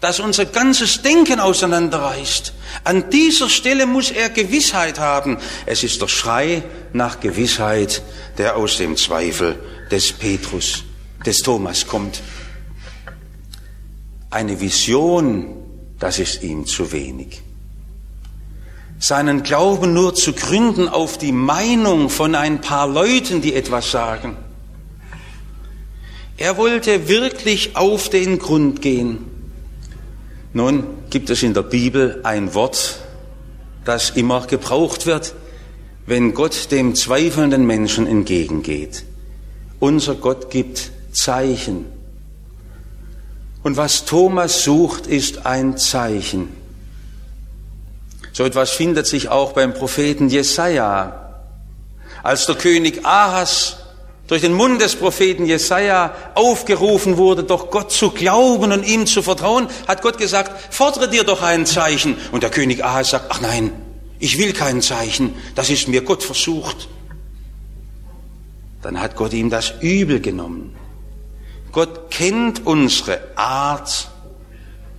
das 0.00 0.18
unser 0.18 0.46
ganzes 0.46 1.02
Denken 1.02 1.40
auseinanderreißt. 1.40 2.54
An 2.84 3.10
dieser 3.10 3.50
Stelle 3.50 3.86
muss 3.86 4.10
er 4.10 4.30
Gewissheit 4.30 4.98
haben. 4.98 5.38
Es 5.66 5.84
ist 5.84 6.00
der 6.00 6.08
Schrei 6.08 6.62
nach 6.92 7.20
Gewissheit, 7.20 8.02
der 8.38 8.56
aus 8.56 8.78
dem 8.78 8.96
Zweifel 8.96 9.58
des 9.90 10.12
Petrus, 10.12 10.84
des 11.24 11.38
Thomas 11.38 11.86
kommt. 11.86 12.22
Eine 14.30 14.60
Vision, 14.60 15.56
das 15.98 16.18
ist 16.18 16.42
ihm 16.42 16.64
zu 16.64 16.92
wenig. 16.92 17.42
Seinen 18.98 19.42
Glauben 19.42 19.92
nur 19.92 20.14
zu 20.14 20.32
gründen 20.32 20.88
auf 20.88 21.18
die 21.18 21.32
Meinung 21.32 22.10
von 22.10 22.34
ein 22.34 22.60
paar 22.60 22.86
Leuten, 22.86 23.42
die 23.42 23.54
etwas 23.54 23.90
sagen. 23.90 24.36
Er 26.36 26.56
wollte 26.56 27.08
wirklich 27.08 27.76
auf 27.76 28.08
den 28.08 28.38
Grund 28.38 28.80
gehen. 28.80 29.39
Nun 30.52 30.84
gibt 31.10 31.30
es 31.30 31.42
in 31.42 31.54
der 31.54 31.62
Bibel 31.62 32.20
ein 32.24 32.54
Wort, 32.54 32.98
das 33.84 34.10
immer 34.10 34.46
gebraucht 34.46 35.06
wird, 35.06 35.34
wenn 36.06 36.34
Gott 36.34 36.72
dem 36.72 36.94
zweifelnden 36.94 37.66
Menschen 37.66 38.06
entgegengeht. 38.06 39.04
Unser 39.78 40.16
Gott 40.16 40.50
gibt 40.50 40.90
Zeichen. 41.12 41.86
Und 43.62 43.76
was 43.76 44.04
Thomas 44.06 44.64
sucht, 44.64 45.06
ist 45.06 45.46
ein 45.46 45.76
Zeichen. 45.76 46.48
So 48.32 48.44
etwas 48.44 48.70
findet 48.70 49.06
sich 49.06 49.28
auch 49.28 49.52
beim 49.52 49.74
Propheten 49.74 50.28
Jesaja. 50.28 51.44
Als 52.22 52.46
der 52.46 52.56
König 52.56 53.04
Ahas 53.04 53.76
durch 54.30 54.42
den 54.42 54.54
Mund 54.54 54.80
des 54.80 54.94
Propheten 54.94 55.44
Jesaja 55.44 56.14
aufgerufen 56.36 57.16
wurde, 57.16 57.42
doch 57.42 57.68
Gott 57.68 57.90
zu 57.90 58.10
glauben 58.10 58.70
und 58.70 58.86
ihm 58.86 59.04
zu 59.04 59.22
vertrauen, 59.22 59.66
hat 59.88 60.02
Gott 60.02 60.18
gesagt, 60.18 60.72
fordere 60.72 61.10
dir 61.10 61.24
doch 61.24 61.42
ein 61.42 61.66
Zeichen. 61.66 62.14
Und 62.30 62.44
der 62.44 62.50
König 62.50 62.84
Ahas 62.84 63.10
sagt, 63.10 63.26
ach 63.30 63.40
nein, 63.40 63.72
ich 64.20 64.38
will 64.38 64.52
kein 64.52 64.82
Zeichen, 64.82 65.34
das 65.56 65.68
ist 65.68 65.88
mir 65.88 66.02
Gott 66.02 66.22
versucht. 66.22 66.86
Dann 68.82 69.00
hat 69.00 69.16
Gott 69.16 69.32
ihm 69.32 69.50
das 69.50 69.72
übel 69.80 70.20
genommen. 70.20 70.76
Gott 71.72 72.12
kennt 72.12 72.64
unsere 72.64 73.20
Art, 73.34 74.12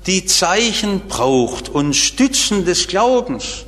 die 0.08 0.26
Zeichen 0.26 1.08
braucht 1.08 1.70
und 1.70 1.94
Stützen 1.94 2.66
des 2.66 2.88
Glaubens. 2.88 3.64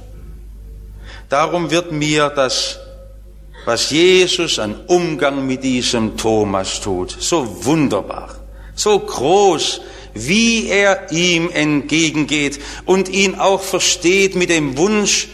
Darum 1.29 1.71
wird 1.71 1.93
mir 1.93 2.27
das 2.27 2.82
was 3.65 3.91
Jesus 3.91 4.59
an 4.59 4.75
Umgang 4.87 5.47
mit 5.47 5.63
diesem 5.63 6.17
Thomas 6.17 6.81
tut. 6.81 7.15
So 7.19 7.65
wunderbar, 7.65 8.35
so 8.75 8.99
groß, 8.99 9.81
wie 10.13 10.67
er 10.67 11.11
ihm 11.11 11.49
entgegengeht 11.49 12.59
und 12.85 13.09
ihn 13.09 13.35
auch 13.35 13.61
versteht 13.61 14.35
mit 14.35 14.49
dem 14.49 14.77
Wunsch, 14.77 15.29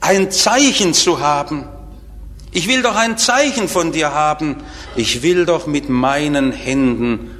ein 0.00 0.30
Zeichen 0.30 0.94
zu 0.94 1.20
haben. 1.20 1.68
Ich 2.52 2.68
will 2.68 2.82
doch 2.82 2.96
ein 2.96 3.18
Zeichen 3.18 3.68
von 3.68 3.92
dir 3.92 4.12
haben. 4.12 4.56
Ich 4.96 5.22
will 5.22 5.44
doch 5.44 5.66
mit 5.66 5.88
meinen 5.88 6.52
Händen 6.52 7.30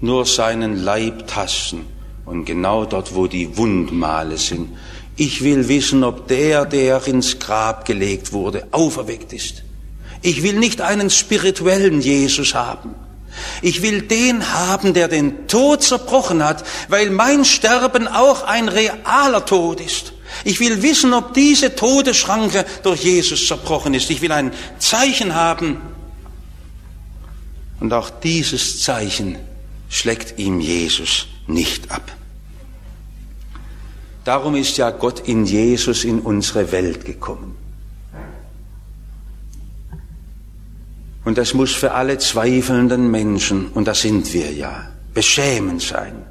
nur 0.00 0.26
seinen 0.26 0.84
Leib 0.84 1.26
tasten. 1.26 1.86
Und 2.26 2.44
genau 2.44 2.84
dort, 2.84 3.14
wo 3.14 3.28
die 3.28 3.56
Wundmale 3.56 4.36
sind, 4.36 4.76
ich 5.16 5.42
will 5.42 5.68
wissen, 5.68 6.04
ob 6.04 6.28
der, 6.28 6.66
der 6.66 7.06
ins 7.06 7.38
Grab 7.38 7.84
gelegt 7.86 8.32
wurde, 8.32 8.66
auferweckt 8.70 9.32
ist. 9.32 9.62
Ich 10.22 10.42
will 10.42 10.54
nicht 10.54 10.80
einen 10.80 11.10
spirituellen 11.10 12.00
Jesus 12.00 12.54
haben. 12.54 12.94
Ich 13.62 13.82
will 13.82 14.02
den 14.02 14.52
haben, 14.52 14.94
der 14.94 15.08
den 15.08 15.46
Tod 15.46 15.82
zerbrochen 15.82 16.42
hat, 16.42 16.64
weil 16.88 17.10
mein 17.10 17.44
Sterben 17.44 18.08
auch 18.08 18.42
ein 18.44 18.68
realer 18.68 19.44
Tod 19.44 19.80
ist. 19.80 20.12
Ich 20.44 20.60
will 20.60 20.82
wissen, 20.82 21.14
ob 21.14 21.34
diese 21.34 21.74
Todesschranke 21.74 22.64
durch 22.82 23.02
Jesus 23.02 23.46
zerbrochen 23.46 23.94
ist. 23.94 24.10
Ich 24.10 24.20
will 24.20 24.32
ein 24.32 24.52
Zeichen 24.78 25.34
haben. 25.34 25.80
Und 27.80 27.92
auch 27.92 28.10
dieses 28.10 28.82
Zeichen 28.82 29.38
schlägt 29.88 30.38
ihm 30.38 30.60
Jesus 30.60 31.26
nicht 31.46 31.90
ab. 31.90 32.10
Darum 34.26 34.56
ist 34.56 34.76
ja 34.76 34.90
Gott 34.90 35.28
in 35.28 35.46
Jesus 35.46 36.02
in 36.02 36.18
unsere 36.18 36.72
Welt 36.72 37.04
gekommen. 37.04 37.56
Und 41.24 41.38
das 41.38 41.54
muss 41.54 41.72
für 41.72 41.92
alle 41.92 42.18
zweifelnden 42.18 43.08
Menschen, 43.08 43.68
und 43.68 43.86
das 43.86 44.00
sind 44.00 44.32
wir 44.34 44.52
ja, 44.52 44.90
beschämend 45.14 45.80
sein, 45.80 46.26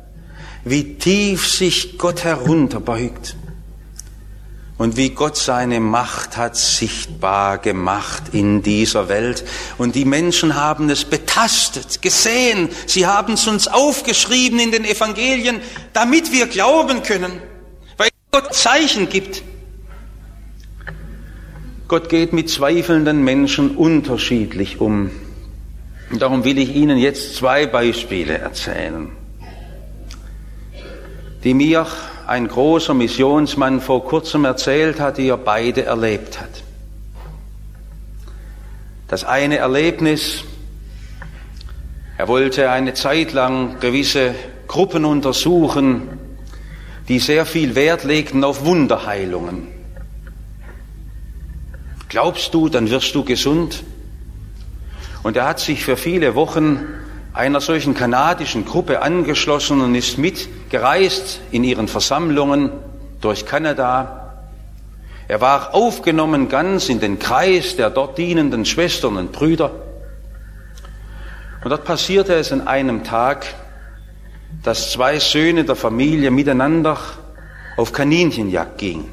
wie 0.65 0.95
tief 0.95 1.47
sich 1.47 1.97
Gott 1.97 2.25
herunterbeugt 2.25 3.37
und 4.77 4.97
wie 4.97 5.11
Gott 5.11 5.37
seine 5.37 5.79
Macht 5.79 6.35
hat 6.35 6.57
sichtbar 6.57 7.59
gemacht 7.59 8.23
in 8.33 8.61
dieser 8.61 9.07
Welt. 9.07 9.45
Und 9.77 9.95
die 9.95 10.03
Menschen 10.03 10.55
haben 10.55 10.89
es 10.89 11.05
betastet, 11.05 12.01
gesehen, 12.01 12.67
sie 12.87 13.07
haben 13.07 13.35
es 13.35 13.47
uns 13.47 13.69
aufgeschrieben 13.69 14.59
in 14.59 14.71
den 14.71 14.83
Evangelien, 14.83 15.61
damit 15.93 16.33
wir 16.33 16.47
glauben 16.47 17.01
können, 17.01 17.31
Gott 18.35 18.53
Zeichen 18.53 19.07
gibt. 19.07 19.43
Gott 21.87 22.09
geht 22.09 22.33
mit 22.33 22.49
zweifelnden 22.49 23.23
Menschen 23.23 23.77
unterschiedlich 23.77 24.81
um. 24.81 25.09
Und 26.11 26.21
darum 26.21 26.43
will 26.43 26.57
ich 26.57 26.75
Ihnen 26.75 26.97
jetzt 26.97 27.37
zwei 27.37 27.65
Beispiele 27.65 28.37
erzählen, 28.37 29.07
die 31.45 31.53
mir 31.53 31.87
ein 32.27 32.49
großer 32.49 32.93
Missionsmann 32.93 33.79
vor 33.79 34.03
kurzem 34.03 34.43
erzählt 34.43 34.99
hat, 34.99 35.17
die 35.17 35.29
er 35.29 35.37
beide 35.37 35.85
erlebt 35.85 36.41
hat. 36.41 36.61
Das 39.07 39.23
eine 39.23 39.59
Erlebnis, 39.59 40.43
er 42.17 42.27
wollte 42.27 42.69
eine 42.69 42.95
Zeit 42.95 43.31
lang 43.31 43.79
gewisse 43.79 44.35
Gruppen 44.67 45.05
untersuchen, 45.05 46.24
die 47.07 47.19
sehr 47.19 47.45
viel 47.45 47.75
Wert 47.75 48.03
legten 48.03 48.43
auf 48.43 48.65
Wunderheilungen. 48.65 49.67
Glaubst 52.09 52.53
du, 52.53 52.69
dann 52.69 52.89
wirst 52.89 53.13
du 53.13 53.23
gesund? 53.23 53.83
Und 55.23 55.37
er 55.37 55.47
hat 55.47 55.59
sich 55.59 55.83
für 55.83 55.97
viele 55.97 56.35
Wochen 56.35 56.79
einer 57.33 57.59
solchen 57.59 57.93
kanadischen 57.93 58.63
Gruppe 58.63 59.01
angeschlossen 59.01 59.81
und 59.81 59.93
ist 59.95 60.17
mitgereist 60.17 61.41
in 61.51 61.63
ihren 61.63 61.87
Versammlungen 61.87 62.71
durch 63.21 63.45
Kanada. 63.45 64.45
Er 65.27 65.41
war 65.41 65.73
aufgenommen 65.73 66.47
ganz 66.47 66.87
in 66.89 66.99
den 66.99 67.19
Kreis 67.19 67.75
der 67.75 67.89
dort 67.89 68.17
dienenden 68.17 68.65
Schwestern 68.65 69.17
und 69.17 69.31
Brüder. 69.31 69.71
Und 71.63 71.71
dort 71.71 71.83
passierte 71.83 72.35
es 72.35 72.51
an 72.51 72.67
einem 72.67 73.03
Tag, 73.03 73.47
dass 74.63 74.91
zwei 74.91 75.19
Söhne 75.19 75.63
der 75.63 75.75
Familie 75.75 76.31
miteinander 76.31 76.97
auf 77.77 77.91
Kaninchenjagd 77.91 78.77
gingen. 78.77 79.09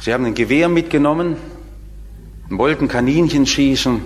Sie 0.00 0.12
haben 0.12 0.24
ein 0.24 0.34
Gewehr 0.34 0.68
mitgenommen 0.68 1.36
und 2.48 2.58
wollten 2.58 2.88
Kaninchen 2.88 3.46
schießen 3.46 4.00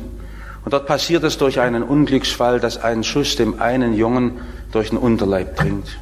und 0.66 0.72
dort 0.72 0.86
passiert 0.88 1.22
es 1.22 1.38
durch 1.38 1.60
einen 1.60 1.84
Unglücksfall, 1.84 2.58
dass 2.58 2.76
ein 2.76 3.04
Schuss 3.04 3.36
dem 3.36 3.60
einen 3.60 3.94
Jungen 3.94 4.40
durch 4.72 4.90
den 4.90 4.98
Unterleib 4.98 5.54
dringt. 5.54 5.96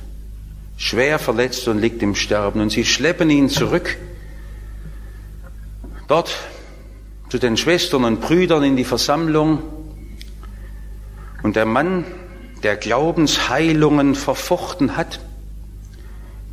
Schwer 0.78 1.18
verletzt 1.18 1.68
und 1.68 1.82
liegt 1.82 2.02
im 2.02 2.14
Sterben. 2.14 2.62
Und 2.62 2.70
sie 2.70 2.86
schleppen 2.86 3.28
ihn 3.28 3.50
zurück. 3.50 3.98
Dort 6.08 6.34
zu 7.28 7.38
den 7.38 7.58
Schwestern 7.58 8.04
und 8.04 8.22
Brüdern 8.22 8.62
in 8.64 8.74
die 8.74 8.84
Versammlung. 8.84 9.62
Und 11.44 11.56
der 11.56 11.66
Mann, 11.66 12.06
der 12.62 12.74
Glaubensheilungen 12.74 14.14
verfochten 14.14 14.96
hat, 14.96 15.20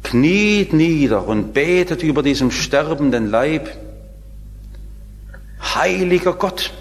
kniet 0.03 0.73
nieder 0.73 1.25
und 1.30 1.54
betet 1.54 2.04
über 2.04 2.21
diesem 2.21 2.51
sterbenden 2.51 3.32
Leib. 3.32 3.69
Heiliger 5.62 6.34
Gott, 6.34 6.73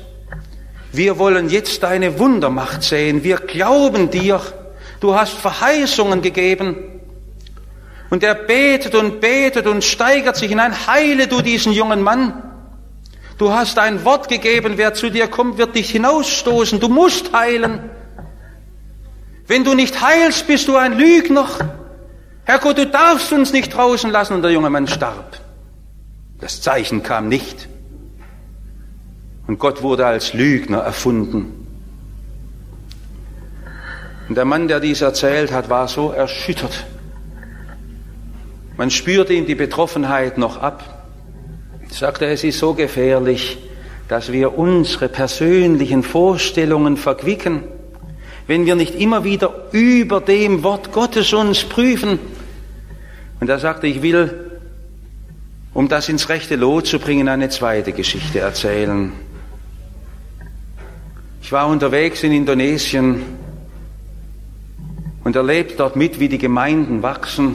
wir 0.90 1.20
wollen 1.20 1.50
jetzt 1.50 1.84
deine 1.84 2.18
Wundermacht 2.18 2.82
sehen. 2.82 3.22
Wir 3.22 3.36
glauben 3.36 4.10
dir. 4.10 4.40
Du 4.98 5.14
hast 5.14 5.34
Verheißungen 5.34 6.20
gegeben. 6.20 6.78
Und 8.10 8.24
er 8.24 8.34
betet 8.34 8.96
und 8.96 9.20
betet 9.20 9.68
und 9.68 9.84
steigert 9.84 10.34
sich 10.34 10.48
hinein. 10.48 10.74
Heile 10.88 11.28
du 11.28 11.42
diesen 11.42 11.72
jungen 11.72 12.02
Mann. 12.02 12.42
Du 13.38 13.52
hast 13.52 13.78
ein 13.78 14.04
Wort 14.04 14.28
gegeben. 14.28 14.72
Wer 14.78 14.94
zu 14.94 15.10
dir 15.10 15.28
kommt, 15.28 15.58
wird 15.58 15.76
dich 15.76 15.90
hinausstoßen. 15.92 16.80
Du 16.80 16.88
musst 16.88 17.32
heilen. 17.32 17.88
Wenn 19.50 19.64
du 19.64 19.74
nicht 19.74 20.00
heilst, 20.00 20.46
bist 20.46 20.68
du 20.68 20.76
ein 20.76 20.96
Lügner. 20.96 21.48
Herr 22.44 22.60
Gott, 22.60 22.78
du 22.78 22.86
darfst 22.86 23.32
uns 23.32 23.52
nicht 23.52 23.74
draußen 23.74 24.08
lassen. 24.08 24.34
Und 24.34 24.42
der 24.42 24.52
junge 24.52 24.70
Mann 24.70 24.86
starb. 24.86 25.40
Das 26.38 26.62
Zeichen 26.62 27.02
kam 27.02 27.26
nicht. 27.26 27.68
Und 29.48 29.58
Gott 29.58 29.82
wurde 29.82 30.06
als 30.06 30.34
Lügner 30.34 30.78
erfunden. 30.78 31.66
Und 34.28 34.36
der 34.36 34.44
Mann, 34.44 34.68
der 34.68 34.78
dies 34.78 35.00
erzählt 35.00 35.50
hat, 35.50 35.68
war 35.68 35.88
so 35.88 36.12
erschüttert. 36.12 36.86
Man 38.76 38.92
spürte 38.92 39.32
ihm 39.32 39.46
die 39.46 39.56
Betroffenheit 39.56 40.38
noch 40.38 40.58
ab. 40.58 41.08
Ich 41.90 41.98
sagte, 41.98 42.26
es 42.26 42.44
ist 42.44 42.60
so 42.60 42.74
gefährlich, 42.74 43.58
dass 44.06 44.30
wir 44.30 44.56
unsere 44.56 45.08
persönlichen 45.08 46.04
Vorstellungen 46.04 46.96
verquicken, 46.96 47.64
wenn 48.50 48.66
wir 48.66 48.74
nicht 48.74 48.96
immer 48.96 49.22
wieder 49.22 49.68
über 49.70 50.20
dem 50.20 50.64
Wort 50.64 50.90
Gottes 50.90 51.32
uns 51.32 51.62
prüfen. 51.62 52.18
Und 53.38 53.48
er 53.48 53.60
sagte, 53.60 53.86
ich 53.86 54.02
will, 54.02 54.60
um 55.72 55.86
das 55.88 56.08
ins 56.08 56.28
rechte 56.28 56.56
Lot 56.56 56.88
zu 56.88 56.98
bringen, 56.98 57.28
eine 57.28 57.48
zweite 57.48 57.92
Geschichte 57.92 58.40
erzählen. 58.40 59.12
Ich 61.40 61.52
war 61.52 61.68
unterwegs 61.68 62.24
in 62.24 62.32
Indonesien 62.32 63.22
und 65.22 65.36
erlebte 65.36 65.76
dort 65.76 65.94
mit, 65.94 66.18
wie 66.18 66.28
die 66.28 66.38
Gemeinden 66.38 67.04
wachsen. 67.04 67.54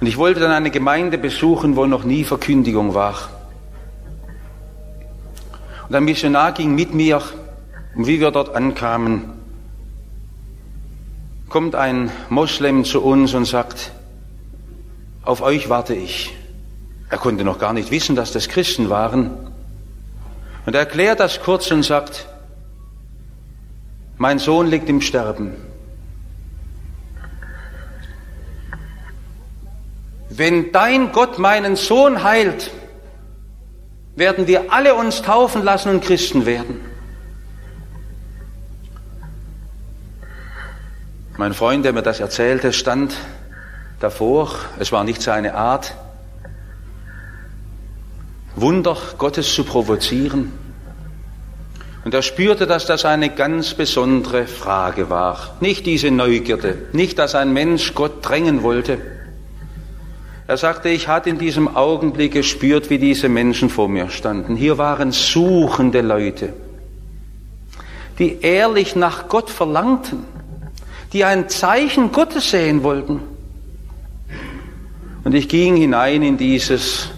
Und 0.00 0.06
ich 0.06 0.16
wollte 0.16 0.40
dann 0.40 0.52
eine 0.52 0.70
Gemeinde 0.70 1.18
besuchen, 1.18 1.76
wo 1.76 1.84
noch 1.84 2.04
nie 2.04 2.24
Verkündigung 2.24 2.94
war. 2.94 3.28
Und 5.86 5.94
ein 5.94 6.04
Missionar 6.04 6.52
ging 6.52 6.74
mit 6.74 6.94
mir, 6.94 7.20
und 7.94 8.06
wie 8.06 8.20
wir 8.20 8.30
dort 8.30 8.54
ankamen, 8.54 9.32
kommt 11.48 11.74
ein 11.74 12.10
Moslem 12.30 12.84
zu 12.84 13.02
uns 13.02 13.34
und 13.34 13.44
sagt, 13.44 13.92
auf 15.22 15.42
euch 15.42 15.68
warte 15.68 15.94
ich. 15.94 16.34
Er 17.10 17.18
konnte 17.18 17.44
noch 17.44 17.58
gar 17.58 17.74
nicht 17.74 17.90
wissen, 17.90 18.16
dass 18.16 18.32
das 18.32 18.48
Christen 18.48 18.88
waren. 18.88 19.30
Und 20.64 20.74
er 20.74 20.80
erklärt 20.80 21.20
das 21.20 21.42
kurz 21.42 21.70
und 21.70 21.82
sagt, 21.82 22.26
mein 24.16 24.38
Sohn 24.38 24.68
liegt 24.68 24.88
im 24.88 25.02
Sterben. 25.02 25.52
Wenn 30.30 30.72
dein 30.72 31.12
Gott 31.12 31.38
meinen 31.38 31.76
Sohn 31.76 32.22
heilt, 32.22 32.70
werden 34.16 34.46
wir 34.46 34.72
alle 34.72 34.94
uns 34.94 35.20
taufen 35.20 35.62
lassen 35.62 35.90
und 35.90 36.02
Christen 36.02 36.46
werden. 36.46 36.91
Mein 41.42 41.54
Freund, 41.54 41.84
der 41.84 41.92
mir 41.92 42.02
das 42.02 42.20
erzählte, 42.20 42.72
stand 42.72 43.16
davor. 43.98 44.54
Es 44.78 44.92
war 44.92 45.02
nicht 45.02 45.20
seine 45.20 45.56
Art, 45.56 45.92
Wunder 48.54 48.96
Gottes 49.18 49.52
zu 49.52 49.64
provozieren. 49.64 50.52
Und 52.04 52.14
er 52.14 52.22
spürte, 52.22 52.68
dass 52.68 52.86
das 52.86 53.04
eine 53.04 53.28
ganz 53.28 53.74
besondere 53.74 54.46
Frage 54.46 55.10
war. 55.10 55.56
Nicht 55.58 55.84
diese 55.84 56.12
Neugierde, 56.12 56.78
nicht, 56.92 57.18
dass 57.18 57.34
ein 57.34 57.52
Mensch 57.52 57.92
Gott 57.94 58.24
drängen 58.24 58.62
wollte. 58.62 58.98
Er 60.46 60.56
sagte, 60.56 60.90
ich 60.90 61.08
hatte 61.08 61.28
in 61.28 61.38
diesem 61.38 61.74
Augenblick 61.74 62.34
gespürt, 62.34 62.88
wie 62.88 62.98
diese 62.98 63.28
Menschen 63.28 63.68
vor 63.68 63.88
mir 63.88 64.10
standen. 64.10 64.54
Hier 64.54 64.78
waren 64.78 65.10
suchende 65.10 66.02
Leute, 66.02 66.52
die 68.20 68.42
ehrlich 68.42 68.94
nach 68.94 69.26
Gott 69.26 69.50
verlangten, 69.50 70.22
die 71.12 71.24
ein 71.24 71.48
Zeichen 71.48 72.12
Gottes 72.12 72.50
sehen 72.50 72.82
wollten. 72.82 73.20
Und 75.24 75.34
ich 75.34 75.48
ging 75.48 75.76
hinein 75.76 76.22
in 76.22 76.36
dieses 76.36 77.10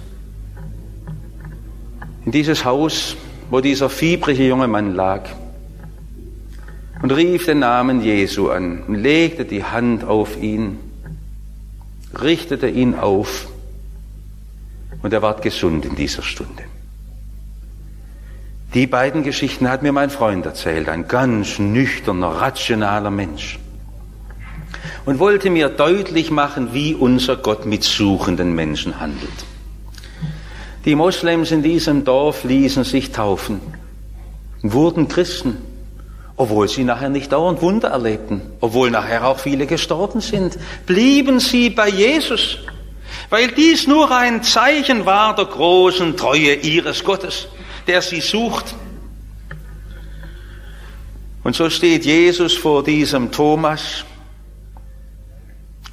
in 2.24 2.32
dieses 2.32 2.64
Haus, 2.64 3.16
wo 3.50 3.60
dieser 3.60 3.90
fiebrige 3.90 4.46
junge 4.46 4.66
Mann 4.66 4.94
lag 4.94 5.28
und 7.02 7.10
rief 7.10 7.44
den 7.44 7.58
Namen 7.58 8.02
Jesu 8.02 8.48
an 8.48 8.82
und 8.88 8.94
legte 8.94 9.44
die 9.44 9.62
Hand 9.62 10.04
auf 10.04 10.42
ihn, 10.42 10.78
richtete 12.18 12.68
ihn 12.68 12.94
auf 12.94 13.46
und 15.02 15.12
er 15.12 15.20
ward 15.20 15.42
gesund 15.42 15.84
in 15.84 15.96
dieser 15.96 16.22
Stunde. 16.22 16.62
Die 18.72 18.86
beiden 18.86 19.22
Geschichten 19.22 19.68
hat 19.68 19.82
mir 19.82 19.92
mein 19.92 20.10
Freund 20.10 20.46
erzählt, 20.46 20.88
ein 20.88 21.06
ganz 21.06 21.58
nüchterner, 21.58 22.28
rationaler 22.28 23.10
Mensch. 23.10 23.58
Und 25.04 25.18
wollte 25.18 25.50
mir 25.50 25.68
deutlich 25.68 26.30
machen, 26.30 26.72
wie 26.72 26.94
unser 26.94 27.36
Gott 27.36 27.66
mit 27.66 27.84
suchenden 27.84 28.54
Menschen 28.54 29.00
handelt. 29.00 29.30
Die 30.84 30.94
Moslems 30.94 31.50
in 31.50 31.62
diesem 31.62 32.04
Dorf 32.04 32.44
ließen 32.44 32.84
sich 32.84 33.10
taufen, 33.10 33.60
wurden 34.62 35.08
Christen, 35.08 35.56
obwohl 36.36 36.68
sie 36.68 36.84
nachher 36.84 37.08
nicht 37.08 37.32
dauernd 37.32 37.62
Wunder 37.62 37.88
erlebten, 37.88 38.42
obwohl 38.60 38.90
nachher 38.90 39.26
auch 39.26 39.38
viele 39.38 39.66
gestorben 39.66 40.20
sind, 40.20 40.58
blieben 40.86 41.40
sie 41.40 41.70
bei 41.70 41.88
Jesus, 41.88 42.58
weil 43.30 43.48
dies 43.48 43.86
nur 43.86 44.10
ein 44.10 44.42
Zeichen 44.42 45.06
war 45.06 45.34
der 45.34 45.46
großen 45.46 46.16
Treue 46.16 46.54
ihres 46.54 47.02
Gottes, 47.02 47.48
der 47.86 48.02
sie 48.02 48.20
sucht. 48.20 48.74
Und 51.44 51.54
so 51.56 51.70
steht 51.70 52.04
Jesus 52.04 52.54
vor 52.54 52.82
diesem 52.82 53.30
Thomas 53.30 54.04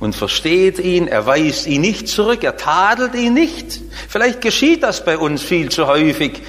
und 0.01 0.15
versteht 0.15 0.79
ihn, 0.79 1.07
er 1.07 1.27
weist 1.27 1.67
ihn 1.67 1.81
nicht 1.81 2.07
zurück, 2.07 2.43
er 2.43 2.57
tadelt 2.57 3.13
ihn 3.13 3.35
nicht. 3.35 3.79
Vielleicht 4.09 4.41
geschieht 4.41 4.81
das 4.81 5.05
bei 5.05 5.15
uns 5.15 5.43
viel 5.43 5.69
zu 5.69 5.85
häufig, 5.85 6.41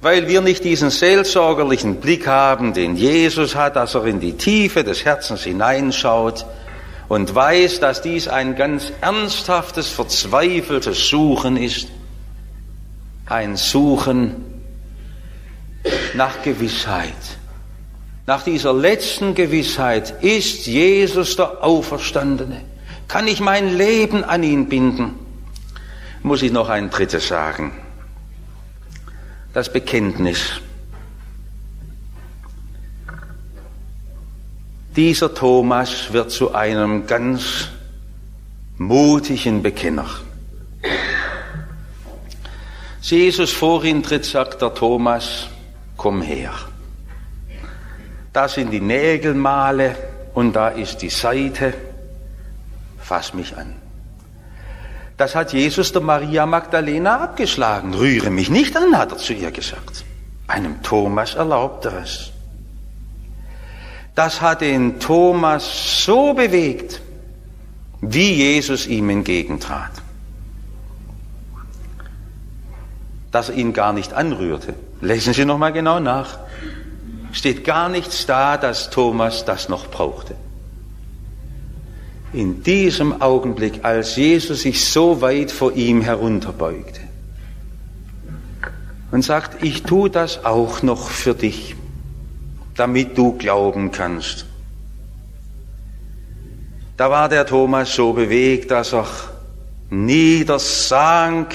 weil 0.00 0.26
wir 0.26 0.40
nicht 0.40 0.64
diesen 0.64 0.90
seelsorgerlichen 0.90 2.00
Blick 2.00 2.26
haben, 2.26 2.74
den 2.74 2.96
Jesus 2.96 3.54
hat, 3.54 3.76
dass 3.76 3.94
er 3.94 4.04
in 4.06 4.18
die 4.18 4.32
Tiefe 4.32 4.82
des 4.82 5.04
Herzens 5.04 5.44
hineinschaut 5.44 6.44
und 7.08 7.32
weiß, 7.32 7.78
dass 7.78 8.02
dies 8.02 8.26
ein 8.26 8.56
ganz 8.56 8.92
ernsthaftes, 9.00 9.88
verzweifeltes 9.88 11.08
Suchen 11.08 11.56
ist. 11.56 11.86
Ein 13.26 13.56
Suchen 13.56 14.44
nach 16.14 16.42
Gewissheit. 16.42 17.14
Nach 18.26 18.42
dieser 18.42 18.72
letzten 18.74 19.36
Gewissheit 19.36 20.20
ist 20.20 20.66
Jesus 20.66 21.36
der 21.36 21.62
Auferstandene. 21.62 22.71
Kann 23.08 23.28
ich 23.28 23.40
mein 23.40 23.76
Leben 23.76 24.24
an 24.24 24.42
ihn 24.42 24.68
binden? 24.68 25.14
Muss 26.22 26.42
ich 26.42 26.52
noch 26.52 26.68
ein 26.68 26.90
drittes 26.90 27.28
sagen 27.28 27.72
das 29.52 29.70
Bekenntnis. 29.70 30.60
Dieser 34.96 35.34
Thomas 35.34 36.12
wird 36.12 36.30
zu 36.30 36.54
einem 36.54 37.06
ganz 37.06 37.68
mutigen 38.78 39.62
Bekenner. 39.62 40.06
Jesus 43.00 43.50
vor 43.52 43.84
ihn 43.84 44.02
tritt, 44.02 44.24
sagt 44.24 44.62
der 44.62 44.74
Thomas, 44.74 45.48
komm 45.96 46.22
her. 46.22 46.52
Da 48.32 48.48
sind 48.48 48.70
die 48.70 48.80
Nägelmale 48.80 49.96
und 50.34 50.54
da 50.54 50.68
ist 50.68 51.02
die 51.02 51.10
Seite, 51.10 51.74
fass 53.12 53.34
mich 53.34 53.54
an. 53.58 53.74
Das 55.18 55.34
hat 55.34 55.52
Jesus 55.52 55.92
der 55.92 56.00
Maria 56.00 56.46
Magdalena 56.46 57.20
abgeschlagen. 57.20 57.92
Rühre 57.92 58.30
mich 58.30 58.48
nicht 58.48 58.74
an, 58.74 58.96
hat 58.96 59.12
er 59.12 59.18
zu 59.18 59.34
ihr 59.34 59.50
gesagt. 59.50 60.06
Einem 60.46 60.82
Thomas 60.82 61.34
erlaubt 61.34 61.84
er 61.84 62.04
es. 62.04 62.30
Das 64.14 64.40
hat 64.40 64.62
den 64.62 64.98
Thomas 64.98 66.04
so 66.06 66.32
bewegt, 66.32 67.02
wie 68.00 68.32
Jesus 68.32 68.86
ihm 68.86 69.10
entgegentrat, 69.10 69.92
dass 73.30 73.50
er 73.50 73.56
ihn 73.56 73.74
gar 73.74 73.92
nicht 73.92 74.14
anrührte. 74.14 74.72
Lesen 75.02 75.34
Sie 75.34 75.44
noch 75.44 75.58
mal 75.58 75.74
genau 75.74 76.00
nach. 76.00 76.38
Steht 77.32 77.62
gar 77.64 77.90
nichts 77.90 78.24
da, 78.24 78.56
dass 78.56 78.88
Thomas 78.88 79.44
das 79.44 79.68
noch 79.68 79.88
brauchte 79.88 80.34
in 82.32 82.62
diesem 82.62 83.20
Augenblick, 83.20 83.84
als 83.84 84.16
Jesus 84.16 84.62
sich 84.62 84.84
so 84.84 85.20
weit 85.20 85.50
vor 85.50 85.72
ihm 85.72 86.00
herunterbeugte 86.00 87.00
und 89.10 89.22
sagt, 89.22 89.62
ich 89.62 89.82
tue 89.82 90.08
das 90.08 90.44
auch 90.44 90.82
noch 90.82 91.10
für 91.10 91.34
dich, 91.34 91.76
damit 92.74 93.18
du 93.18 93.32
glauben 93.32 93.90
kannst. 93.92 94.46
Da 96.96 97.10
war 97.10 97.28
der 97.28 97.46
Thomas 97.46 97.94
so 97.94 98.12
bewegt, 98.14 98.70
dass 98.70 98.94
er 98.94 99.06
niedersank 99.90 101.54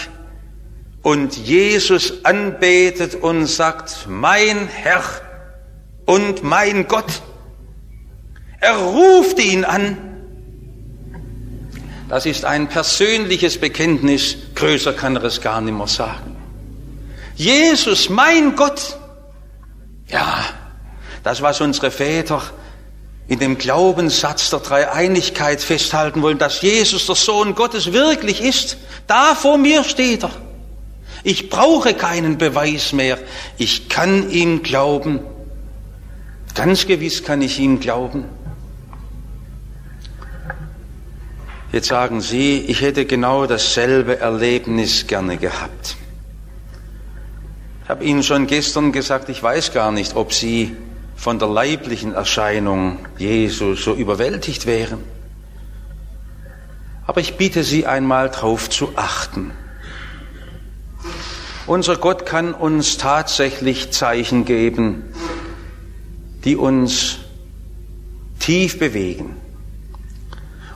und 1.02 1.36
Jesus 1.38 2.26
anbetet 2.26 3.16
und 3.16 3.48
sagt, 3.48 4.08
mein 4.08 4.68
Herr 4.68 5.04
und 6.06 6.44
mein 6.44 6.88
Gott. 6.88 7.22
Er 8.60 8.76
ruft 8.78 9.40
ihn 9.40 9.64
an 9.64 9.98
das 12.10 12.26
ist 12.26 12.46
ein 12.46 12.70
persönliches 12.70 13.58
Bekenntnis, 13.60 14.38
größer 14.56 14.94
kann 14.94 15.16
er 15.16 15.24
es 15.26 15.42
gar 15.42 15.62
nicht 15.62 15.78
mehr 15.78 15.88
sagen. 15.88 16.36
Jesus, 17.36 18.10
mein 18.10 18.56
Gott. 18.56 18.98
Ja, 20.08 20.44
das, 21.24 21.42
was 21.42 21.60
unsere 21.62 21.92
Väter 21.92 22.42
in 23.28 23.40
dem 23.40 23.58
Glaubenssatz 23.58 24.50
der 24.50 24.60
Dreieinigkeit 24.60 25.62
festhalten 25.62 26.22
wollen, 26.22 26.38
dass 26.38 26.62
Jesus 26.62 27.06
der 27.06 27.16
Sohn 27.16 27.56
Gottes 27.56 27.92
wirklich 27.92 28.42
ist, 28.42 28.78
da 29.06 29.36
vor 29.36 29.58
mir 29.58 29.84
steht 29.84 30.24
er. 30.24 30.32
Ich 31.24 31.50
brauche 31.50 31.94
keinen 31.94 32.38
Beweis 32.38 32.94
mehr. 32.94 33.18
Ich 33.58 33.90
kann 33.90 34.30
ihm 34.30 34.64
glauben. 34.64 35.20
Ganz 36.56 36.88
gewiss 36.88 37.24
kann 37.24 37.42
ich 37.42 37.60
ihm 37.60 37.82
glauben. 37.82 38.26
Jetzt 41.72 41.90
sagen 41.90 42.22
Sie, 42.22 42.60
ich 42.60 42.82
hätte 42.82 43.06
genau 43.06 43.46
dasselbe 43.46 44.20
Erlebnis 44.20 45.06
gerne 45.06 45.36
gehabt. 45.38 45.98
Ich 47.84 47.90
habe 47.90 48.06
Ihnen 48.06 48.24
schon 48.24 48.48
gestern 48.48 48.94
gesagt, 48.94 49.28
ich 49.28 49.44
weiß 49.44 49.74
gar 49.74 49.92
nicht, 49.92 50.16
ob 50.16 50.32
Sie 50.32 50.78
von 51.18 51.40
der 51.40 51.50
leiblichen 51.50 52.14
Erscheinung 52.14 53.00
Jesu 53.18 53.76
so 53.76 53.94
überwältigt 53.94 54.66
wären. 54.66 55.04
Aber 57.06 57.20
ich 57.20 57.36
bitte 57.36 57.66
Sie 57.66 57.86
einmal 57.86 58.30
darauf 58.30 58.70
zu 58.70 58.94
achten. 58.96 59.52
Unser 61.66 61.98
Gott 61.98 62.26
kann 62.26 62.54
uns 62.54 62.98
tatsächlich 62.98 63.92
Zeichen 63.92 64.46
geben, 64.46 65.04
die 66.46 66.56
uns 66.56 67.18
tief 68.40 68.80
bewegen 68.80 69.36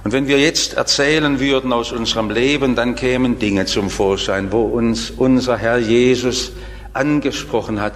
und 0.04 0.14
wenn 0.14 0.28
wir 0.28 0.40
jetzt 0.40 0.74
erzählen 0.74 1.40
würden 1.40 1.72
aus 1.72 1.92
unserem 1.92 2.32
Leben, 2.32 2.76
dann 2.76 2.96
kämen 2.96 3.38
Dinge 3.38 3.66
zum 3.66 3.90
Vorschein, 3.90 4.52
wo 4.52 4.64
uns 4.64 5.12
unser 5.12 5.58
Herr 5.58 5.78
Jesus 5.78 6.54
angesprochen 6.94 7.80
hat, 7.80 7.94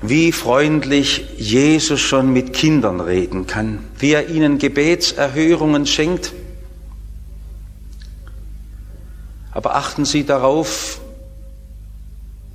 wie 0.00 0.32
freundlich 0.32 1.26
Jesus 1.36 2.00
schon 2.00 2.32
mit 2.32 2.54
Kindern 2.54 3.00
reden 3.00 3.46
kann, 3.46 3.80
wie 3.98 4.12
er 4.12 4.30
ihnen 4.30 4.58
Gebetserhörungen 4.58 5.86
schenkt. 5.86 6.32
Aber 9.52 9.76
achten 9.76 10.06
Sie 10.06 10.24
darauf, 10.24 11.00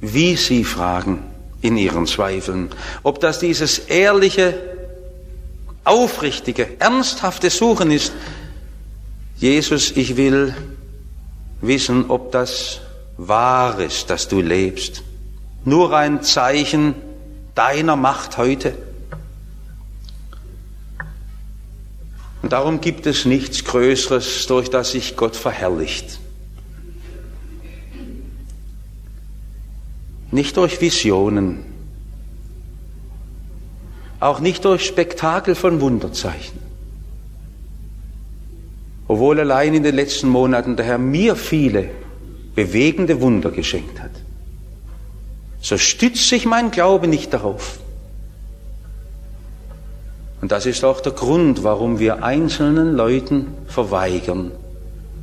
wie 0.02 0.36
Sie 0.36 0.64
fragen 0.64 1.20
in 1.62 1.78
Ihren 1.78 2.08
Zweifeln, 2.08 2.70
ob 3.04 3.20
das 3.20 3.40
dieses 3.40 3.78
ehrliche 3.78 4.77
aufrichtige, 5.88 6.80
ernsthafte 6.80 7.50
Suchen 7.50 7.92
ist, 7.92 8.14
Jesus, 9.38 9.92
ich 9.92 10.18
will 10.18 10.56
wissen, 11.62 12.10
ob 12.10 12.32
das 12.32 12.82
wahr 13.18 13.80
ist, 13.80 14.10
dass 14.10 14.28
du 14.28 14.42
lebst. 14.42 15.04
Nur 15.66 15.96
ein 15.96 16.24
Zeichen 16.24 16.96
deiner 17.56 17.96
Macht 17.96 18.38
heute. 18.38 18.76
Und 22.42 22.54
darum 22.54 22.82
gibt 22.82 23.06
es 23.06 23.26
nichts 23.26 23.64
Größeres, 23.64 24.48
durch 24.48 24.70
das 24.70 24.92
sich 24.92 25.16
Gott 25.16 25.36
verherrlicht. 25.36 26.20
Nicht 30.32 30.58
durch 30.58 30.80
Visionen, 30.82 31.66
auch 34.20 34.40
nicht 34.40 34.66
durch 34.66 34.86
Spektakel 34.86 35.56
von 35.56 35.82
Wunderzeichen. 35.82 36.60
Obwohl 39.08 39.40
allein 39.40 39.74
in 39.74 39.84
den 39.84 39.96
letzten 39.96 40.28
Monaten 40.28 40.76
der 40.76 40.86
Herr 40.86 40.98
mir 40.98 41.36
viele 41.36 41.90
bewegende 42.56 43.22
Wunder 43.22 43.52
geschenkt 43.52 44.02
hat. 44.02 44.12
So 45.62 45.78
stützt 45.78 46.28
sich 46.28 46.46
mein 46.46 46.72
Glaube 46.72 47.08
nicht 47.08 47.34
darauf. 47.34 47.80
Und 50.42 50.52
das 50.52 50.66
ist 50.66 50.84
auch 50.84 51.02
der 51.02 51.14
Grund, 51.14 51.64
warum 51.64 52.00
wir 52.00 52.24
einzelnen 52.24 52.96
Leuten 52.96 53.48
verweigern, 53.68 54.52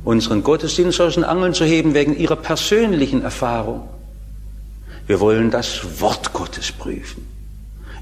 unseren 0.03 0.43
Gottesdienst 0.43 0.99
aus 1.01 1.15
den 1.15 1.23
Angeln 1.23 1.53
zu 1.53 1.65
heben 1.65 1.93
wegen 1.93 2.17
ihrer 2.17 2.35
persönlichen 2.35 3.21
Erfahrung. 3.21 3.87
Wir 5.07 5.19
wollen 5.19 5.51
das 5.51 5.99
Wort 6.01 6.33
Gottes 6.33 6.71
prüfen. 6.71 7.34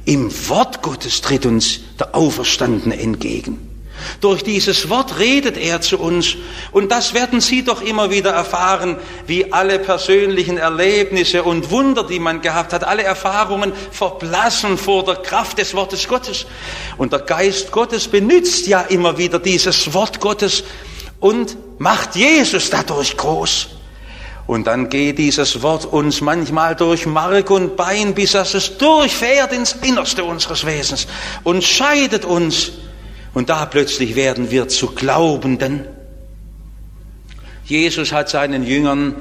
Im 0.05 0.31
Wort 0.49 0.81
Gottes 0.81 1.21
tritt 1.21 1.45
uns 1.45 1.79
der 1.99 2.15
Auferstandene 2.15 2.99
entgegen. 2.99 3.69
Durch 4.19 4.43
dieses 4.43 4.89
Wort 4.89 5.19
redet 5.19 5.55
er 5.55 5.79
zu 5.79 5.99
uns 5.99 6.35
und 6.71 6.91
das 6.91 7.13
werden 7.13 7.39
Sie 7.39 7.63
doch 7.63 7.81
immer 7.81 8.09
wieder 8.09 8.31
erfahren, 8.31 8.97
wie 9.27 9.53
alle 9.53 9.79
persönlichen 9.79 10.57
Erlebnisse 10.57 11.43
und 11.43 11.71
Wunder, 11.71 12.03
die 12.03 12.19
man 12.19 12.41
gehabt 12.41 12.73
hat, 12.73 12.83
alle 12.83 13.03
Erfahrungen 13.03 13.71
verblassen 13.91 14.77
vor 14.77 15.05
der 15.05 15.15
Kraft 15.15 15.57
des 15.57 15.73
Wortes 15.73 16.07
Gottes. 16.07 16.45
Und 16.97 17.13
der 17.13 17.19
Geist 17.19 17.71
Gottes 17.71 18.07
benützt 18.07 18.67
ja 18.67 18.81
immer 18.81 19.17
wieder 19.17 19.39
dieses 19.39 19.93
Wort 19.93 20.19
Gottes 20.19 20.63
und 21.19 21.55
macht 21.77 22.15
Jesus 22.15 22.69
dadurch 22.69 23.15
groß. 23.15 23.69
Und 24.45 24.67
dann 24.67 24.89
geht 24.89 25.19
dieses 25.19 25.61
Wort 25.61 25.85
uns 25.85 26.19
manchmal 26.19 26.75
durch 26.75 27.05
Mark 27.05 27.49
und 27.49 27.77
Bein, 27.77 28.13
bis 28.13 28.33
es 28.33 28.77
durchfährt 28.77 29.53
ins 29.53 29.73
Innerste 29.81 30.23
unseres 30.23 30.65
Wesens 30.65 31.07
und 31.43 31.63
scheidet 31.63 32.25
uns 32.25 32.73
und 33.33 33.49
da 33.49 33.65
plötzlich 33.65 34.15
werden 34.15 34.51
wir 34.51 34.67
zu 34.67 34.87
Glaubenden. 34.87 35.85
Jesus 37.65 38.11
hat 38.11 38.29
seinen 38.29 38.63
Jüngern 38.65 39.15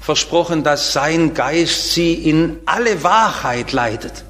versprochen, 0.00 0.64
dass 0.64 0.92
sein 0.92 1.32
Geist 1.32 1.92
sie 1.92 2.12
in 2.12 2.58
alle 2.66 3.02
Wahrheit 3.04 3.72
leitet. 3.72 4.24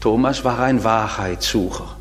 Thomas 0.00 0.42
war 0.42 0.60
ein 0.60 0.82
Wahrheitssucher. 0.82 1.96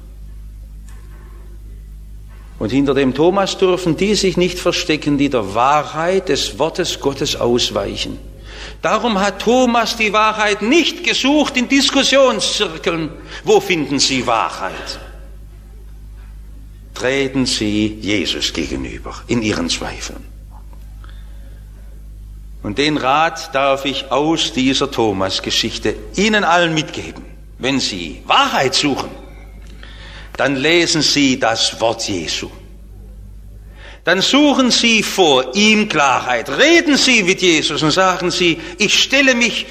Und 2.57 2.71
hinter 2.71 2.93
dem 2.93 3.13
Thomas 3.13 3.57
dürfen 3.57 3.97
die 3.97 4.15
sich 4.15 4.37
nicht 4.37 4.59
verstecken, 4.59 5.17
die 5.17 5.29
der 5.29 5.55
Wahrheit 5.55 6.29
des 6.29 6.57
Wortes 6.57 6.99
Gottes 6.99 7.35
ausweichen. 7.35 8.17
Darum 8.81 9.19
hat 9.19 9.41
Thomas 9.41 9.97
die 9.97 10.13
Wahrheit 10.13 10.61
nicht 10.61 11.03
gesucht 11.03 11.57
in 11.57 11.67
Diskussionszirkeln. 11.67 13.09
Wo 13.43 13.59
finden 13.59 13.99
Sie 13.99 14.25
Wahrheit? 14.25 14.99
treten 16.95 17.45
sie 17.45 17.99
Jesus 18.01 18.53
gegenüber 18.53 19.13
in 19.27 19.43
ihren 19.43 19.69
Zweifeln. 19.69 20.23
Und 22.63 22.79
den 22.79 22.97
Rat 22.97 23.53
darf 23.53 23.85
ich 23.85 24.11
aus 24.11 24.53
dieser 24.53 24.89
Thomas-Geschichte 24.89 25.95
Ihnen 26.15 26.43
allen 26.43 26.73
mitgeben. 26.73 27.23
Wenn 27.59 27.79
Sie 27.79 28.23
Wahrheit 28.25 28.73
suchen, 28.73 29.09
dann 30.37 30.55
lesen 30.55 31.01
Sie 31.01 31.39
das 31.39 31.79
Wort 31.79 32.07
Jesu. 32.07 32.49
Dann 34.03 34.21
suchen 34.21 34.69
Sie 34.69 35.01
vor 35.01 35.55
ihm 35.55 35.89
Klarheit. 35.89 36.49
Reden 36.49 36.97
Sie 36.97 37.23
mit 37.23 37.41
Jesus 37.41 37.81
und 37.81 37.91
sagen 37.91 38.29
Sie, 38.29 38.59
ich 38.77 39.01
stelle 39.01 39.33
mich 39.33 39.65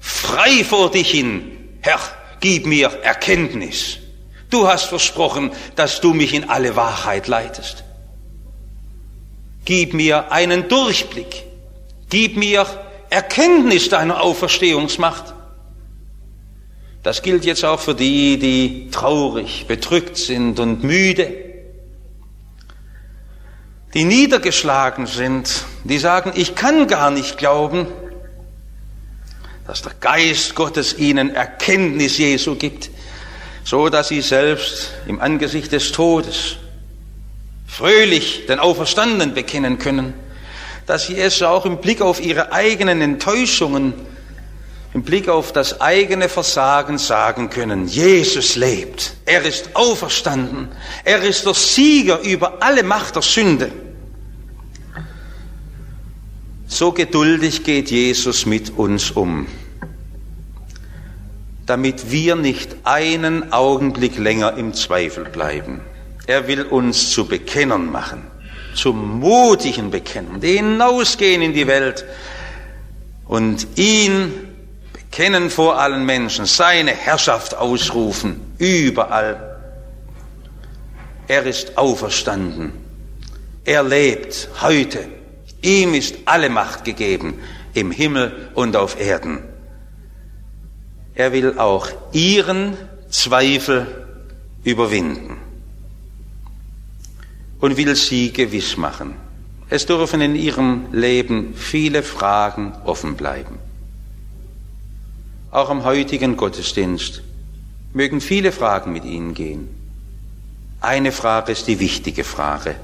frei 0.00 0.64
vor 0.64 0.90
dich 0.90 1.10
hin. 1.10 1.58
Herr, 1.80 1.98
gib 2.40 2.66
mir 2.66 2.88
Erkenntnis. 3.02 3.98
Du 4.48 4.68
hast 4.68 4.84
versprochen, 4.84 5.50
dass 5.76 6.00
du 6.00 6.12
mich 6.12 6.34
in 6.34 6.50
alle 6.50 6.76
Wahrheit 6.76 7.26
leitest. 7.26 7.84
Gib 9.64 9.94
mir 9.94 10.30
einen 10.30 10.68
Durchblick. 10.68 11.44
Gib 12.08 12.36
mir 12.36 12.66
Erkenntnis 13.10 13.88
deiner 13.88 14.20
Auferstehungsmacht. 14.20 15.34
Das 17.02 17.22
gilt 17.22 17.44
jetzt 17.44 17.64
auch 17.64 17.80
für 17.80 17.94
die, 17.94 18.38
die 18.38 18.90
traurig, 18.90 19.66
bedrückt 19.66 20.16
sind 20.16 20.60
und 20.60 20.84
müde, 20.84 21.32
die 23.94 24.04
niedergeschlagen 24.04 25.06
sind, 25.06 25.64
die 25.84 25.98
sagen, 25.98 26.32
ich 26.36 26.54
kann 26.54 26.86
gar 26.86 27.10
nicht 27.10 27.38
glauben, 27.38 27.86
dass 29.66 29.82
der 29.82 29.92
Geist 29.98 30.54
Gottes 30.54 30.98
ihnen 30.98 31.34
Erkenntnis 31.34 32.18
Jesu 32.18 32.54
gibt 32.56 32.90
so 33.64 33.88
dass 33.88 34.08
sie 34.08 34.20
selbst 34.20 34.90
im 35.06 35.20
Angesicht 35.20 35.72
des 35.72 35.92
Todes 35.92 36.56
fröhlich 37.66 38.46
den 38.46 38.58
Auferstandenen 38.58 39.34
bekennen 39.34 39.78
können, 39.78 40.14
dass 40.86 41.06
sie 41.06 41.16
es 41.16 41.40
auch 41.42 41.66
im 41.66 41.78
Blick 41.78 42.00
auf 42.00 42.20
ihre 42.20 42.52
eigenen 42.52 43.00
Enttäuschungen, 43.00 43.94
im 44.92 45.02
Blick 45.02 45.28
auf 45.28 45.52
das 45.52 45.80
eigene 45.80 46.28
Versagen 46.28 46.98
sagen 46.98 47.48
können, 47.50 47.86
Jesus 47.86 48.56
lebt, 48.56 49.14
er 49.24 49.44
ist 49.44 49.70
auferstanden, 49.74 50.68
er 51.04 51.22
ist 51.22 51.46
der 51.46 51.54
Sieger 51.54 52.20
über 52.20 52.62
alle 52.62 52.82
Macht 52.82 53.14
der 53.14 53.22
Sünde. 53.22 53.70
So 56.66 56.92
geduldig 56.92 57.64
geht 57.64 57.90
Jesus 57.90 58.46
mit 58.46 58.70
uns 58.70 59.10
um 59.10 59.46
damit 61.70 62.10
wir 62.10 62.34
nicht 62.34 62.78
einen 62.82 63.52
Augenblick 63.52 64.18
länger 64.18 64.56
im 64.56 64.74
Zweifel 64.74 65.22
bleiben. 65.26 65.80
Er 66.26 66.48
will 66.48 66.62
uns 66.62 67.10
zu 67.10 67.28
Bekennern 67.28 67.92
machen, 67.92 68.24
zu 68.74 68.92
mutigen 68.92 69.92
Bekennern, 69.92 70.40
die 70.40 70.56
hinausgehen 70.56 71.42
in 71.42 71.52
die 71.52 71.68
Welt 71.68 72.04
und 73.28 73.68
ihn 73.76 74.32
bekennen 75.10 75.50
vor 75.50 75.80
allen 75.80 76.06
Menschen, 76.06 76.46
seine 76.46 76.92
Herrschaft 76.92 77.56
ausrufen, 77.56 78.40
überall. 78.58 79.56
Er 81.26 81.44
ist 81.46 81.76
auferstanden. 81.76 82.72
Er 83.64 83.82
lebt 83.82 84.48
heute. 84.62 85.08
Ihm 85.62 85.94
ist 85.94 86.14
alle 86.26 86.48
Macht 86.48 86.84
gegeben 86.84 87.40
im 87.74 87.90
Himmel 87.90 88.50
und 88.54 88.76
auf 88.76 89.00
Erden. 89.00 89.40
Er 91.14 91.32
will 91.32 91.58
auch 91.58 91.88
ihren 92.12 92.76
Zweifel 93.10 93.86
überwinden 94.62 95.38
und 97.60 97.76
will 97.76 97.96
sie 97.96 98.32
gewiss 98.32 98.76
machen. 98.76 99.16
Es 99.68 99.86
dürfen 99.86 100.20
in 100.20 100.36
ihrem 100.36 100.86
Leben 100.92 101.54
viele 101.54 102.02
Fragen 102.04 102.72
offen 102.84 103.16
bleiben. 103.16 103.69
Auch 105.50 105.68
am 105.68 105.84
heutigen 105.84 106.36
Gottesdienst 106.36 107.22
mögen 107.92 108.20
viele 108.20 108.52
Fragen 108.52 108.92
mit 108.92 109.04
Ihnen 109.04 109.34
gehen. 109.34 109.68
Eine 110.80 111.10
Frage 111.10 111.52
ist 111.52 111.66
die 111.66 111.80
wichtige 111.80 112.22
Frage, 112.22 112.76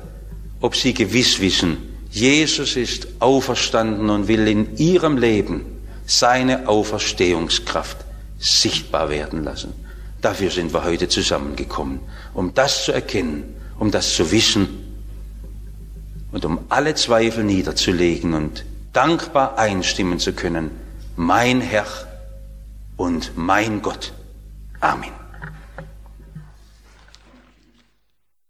ob 0.61 0.74
Sie 0.74 0.92
gewiss 0.92 1.40
wissen, 1.40 1.76
Jesus 2.11 2.76
ist 2.76 3.09
auferstanden 3.20 4.11
und 4.11 4.26
will 4.26 4.48
in 4.48 4.76
Ihrem 4.79 5.16
Leben 5.16 5.64
seine 6.07 6.68
Auferstehungskraft 6.68 7.98
sichtbar 8.38 9.11
werden 9.11 9.44
lassen. 9.44 9.72
Dafür 10.20 10.50
sind 10.50 10.72
wir 10.72 10.83
heute 10.83 11.09
zusammengekommen, 11.09 12.00
um 12.35 12.52
das 12.55 12.85
zu 12.85 12.92
erkennen, 12.92 13.44
um 13.79 13.90
das 13.90 14.14
zu 14.14 14.33
wissen 14.33 14.68
und 16.33 16.44
um 16.44 16.59
alle 16.68 16.94
Zweifel 16.94 17.44
niederzulegen 17.44 18.35
und 18.35 18.64
dankbar 18.92 19.59
einstimmen 19.59 20.18
zu 20.18 20.33
können, 20.33 20.70
mein 21.16 21.61
Herr 21.61 21.87
und 22.96 23.37
mein 23.37 23.82
Gott. 23.82 24.12
Amen. 24.80 25.26